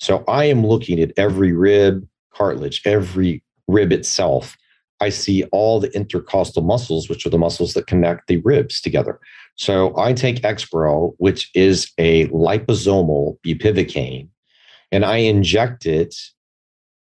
So 0.00 0.24
I 0.26 0.44
am 0.44 0.66
looking 0.66 1.00
at 1.00 1.12
every 1.16 1.52
rib, 1.52 2.06
cartilage, 2.32 2.82
every 2.84 3.42
rib 3.68 3.92
itself. 3.92 4.56
I 5.00 5.10
see 5.10 5.44
all 5.52 5.80
the 5.80 5.94
intercostal 5.94 6.62
muscles, 6.62 7.08
which 7.08 7.24
are 7.24 7.30
the 7.30 7.38
muscles 7.38 7.74
that 7.74 7.86
connect 7.86 8.26
the 8.26 8.38
ribs 8.38 8.80
together. 8.80 9.20
So 9.56 9.96
I 9.96 10.12
take 10.12 10.42
Exparel, 10.42 11.14
which 11.18 11.50
is 11.54 11.92
a 11.98 12.26
liposomal 12.28 13.38
bupivacaine, 13.44 14.28
and 14.90 15.04
I 15.04 15.18
inject 15.18 15.86
it 15.86 16.14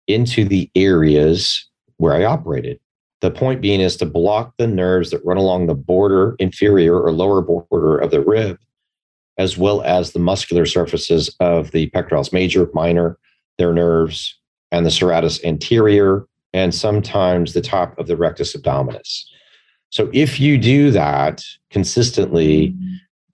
into 0.08 0.46
the 0.46 0.70
areas 0.76 1.68
where 1.98 2.14
I 2.14 2.26
operated. 2.26 2.80
The 3.22 3.32
point 3.32 3.62
being 3.62 3.82
is 3.82 3.98
to 3.98 4.06
block 4.06 4.54
the 4.58 4.68
nerves 4.68 5.12
that 5.12 5.26
run 5.26 5.38
along 5.38 5.68
the 5.68 5.76
border, 5.76 6.36
inferior 6.40 7.00
or 7.00 7.12
lower 7.12 7.42
border 7.42 7.98
of 7.98 8.12
the 8.12 8.22
rib 8.22 8.58
as 9.40 9.58
well 9.58 9.82
as 9.84 10.12
the 10.12 10.20
muscular 10.20 10.66
surfaces 10.66 11.34
of 11.40 11.72
the 11.72 11.90
pectoralis 11.92 12.34
major, 12.34 12.70
minor, 12.74 13.18
their 13.58 13.74
nerves, 13.74 14.38
and 14.72 14.86
the 14.86 14.90
serratus 14.90 15.44
anterior, 15.46 16.28
and 16.54 16.74
sometimes 16.74 17.54
the 17.54 17.62
top 17.62 17.98
of 18.00 18.08
the 18.08 18.18
rectus 18.18 18.56
abdominis. 18.56 19.24
So 19.90 20.10
if 20.14 20.40
you 20.40 20.58
do 20.58 20.92
that 20.92 21.44
consistently, 21.70 22.76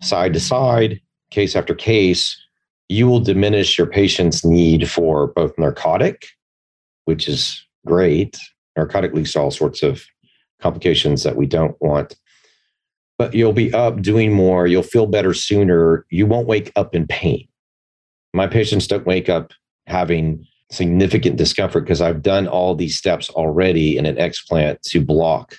side 0.01 0.33
to 0.33 0.39
side, 0.39 1.01
case 1.31 1.55
after 1.55 1.75
case, 1.75 2.41
you 2.87 3.07
will 3.07 3.19
diminish 3.19 3.77
your 3.77 3.87
patient's 3.87 4.45
need 4.45 4.89
for 4.89 5.27
both 5.27 5.57
narcotic, 5.57 6.27
which 7.05 7.27
is 7.27 7.65
great. 7.85 8.37
Narcotic 8.77 9.13
leads 9.13 9.33
to 9.33 9.41
all 9.41 9.51
sorts 9.51 9.81
of 9.83 10.05
complications 10.61 11.23
that 11.23 11.35
we 11.35 11.45
don't 11.45 11.75
want 11.81 12.15
but 13.17 13.33
you'll 13.33 13.53
be 13.53 13.73
up 13.73 14.01
doing 14.01 14.33
more. 14.33 14.67
You'll 14.67 14.83
feel 14.83 15.07
better 15.07 15.33
sooner. 15.33 16.05
You 16.09 16.25
won't 16.25 16.47
wake 16.47 16.71
up 16.75 16.93
in 16.93 17.07
pain. 17.07 17.47
My 18.33 18.47
patients 18.47 18.87
don't 18.87 19.05
wake 19.05 19.29
up 19.29 19.53
having 19.87 20.45
significant 20.71 21.37
discomfort 21.37 21.83
because 21.83 22.01
I've 22.01 22.21
done 22.21 22.47
all 22.47 22.75
these 22.75 22.97
steps 22.97 23.29
already 23.29 23.97
in 23.97 24.05
an 24.05 24.15
explant 24.15 24.81
to 24.81 25.03
block 25.03 25.55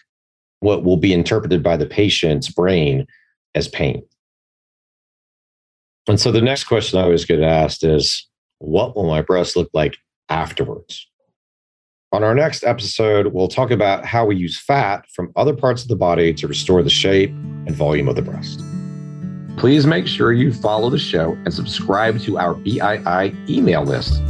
what 0.61 0.85
will 0.85 0.97
be 0.97 1.13
interpreted 1.13 1.63
by 1.63 1.77
the 1.77 1.87
patient's 1.87 2.51
brain 2.51 3.07
as 3.55 3.69
pain. 3.69 4.03
And 6.09 6.21
so 6.21 6.31
the 6.31 6.41
next 6.41 6.65
question 6.65 6.99
I 6.99 7.03
always 7.03 7.25
get 7.25 7.41
asked 7.41 7.85
is, 7.85 8.27
what 8.59 8.97
will 8.97 9.07
my 9.07 9.23
breast 9.23 9.57
look 9.57 9.71
like 9.75 9.97
afterwards? 10.29 11.07
On 12.13 12.23
our 12.23 12.35
next 12.35 12.65
episode, 12.65 13.29
we'll 13.29 13.49
talk 13.49 13.71
about 13.71 14.05
how 14.05 14.25
we 14.25 14.37
use 14.37 14.59
fat 14.59 15.05
from 15.15 15.33
other 15.37 15.55
parts 15.55 15.83
of 15.83 15.89
the 15.89 15.97
body 15.97 16.33
to 16.35 16.47
restore 16.47 16.83
the 16.83 16.91
shape 16.91 17.31
and 17.31 17.73
volume 17.73 18.09
of 18.09 18.17
the 18.17 18.23
breast. 18.23 18.61
Please 19.59 19.87
make 19.87 20.07
sure 20.07 20.33
you 20.33 20.53
follow 20.53 20.89
the 20.89 20.99
show 20.99 21.33
and 21.45 21.53
subscribe 21.53 22.21
to 22.21 22.39
our 22.39 22.55
BII 22.55 23.51
email 23.51 23.83
list. 23.83 24.23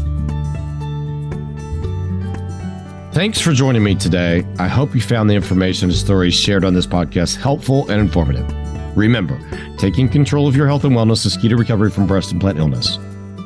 Thanks 3.16 3.40
for 3.40 3.54
joining 3.54 3.82
me 3.82 3.94
today. 3.94 4.44
I 4.58 4.68
hope 4.68 4.94
you 4.94 5.00
found 5.00 5.30
the 5.30 5.34
information 5.34 5.88
and 5.88 5.96
stories 5.96 6.34
shared 6.34 6.66
on 6.66 6.74
this 6.74 6.86
podcast 6.86 7.36
helpful 7.36 7.90
and 7.90 7.98
informative. 7.98 8.46
Remember, 8.94 9.40
taking 9.78 10.06
control 10.06 10.46
of 10.46 10.54
your 10.54 10.66
health 10.66 10.84
and 10.84 10.94
wellness 10.94 11.24
is 11.24 11.34
key 11.34 11.48
to 11.48 11.56
recovery 11.56 11.90
from 11.90 12.06
breast 12.06 12.30
implant 12.30 12.58
illness. 12.58 12.98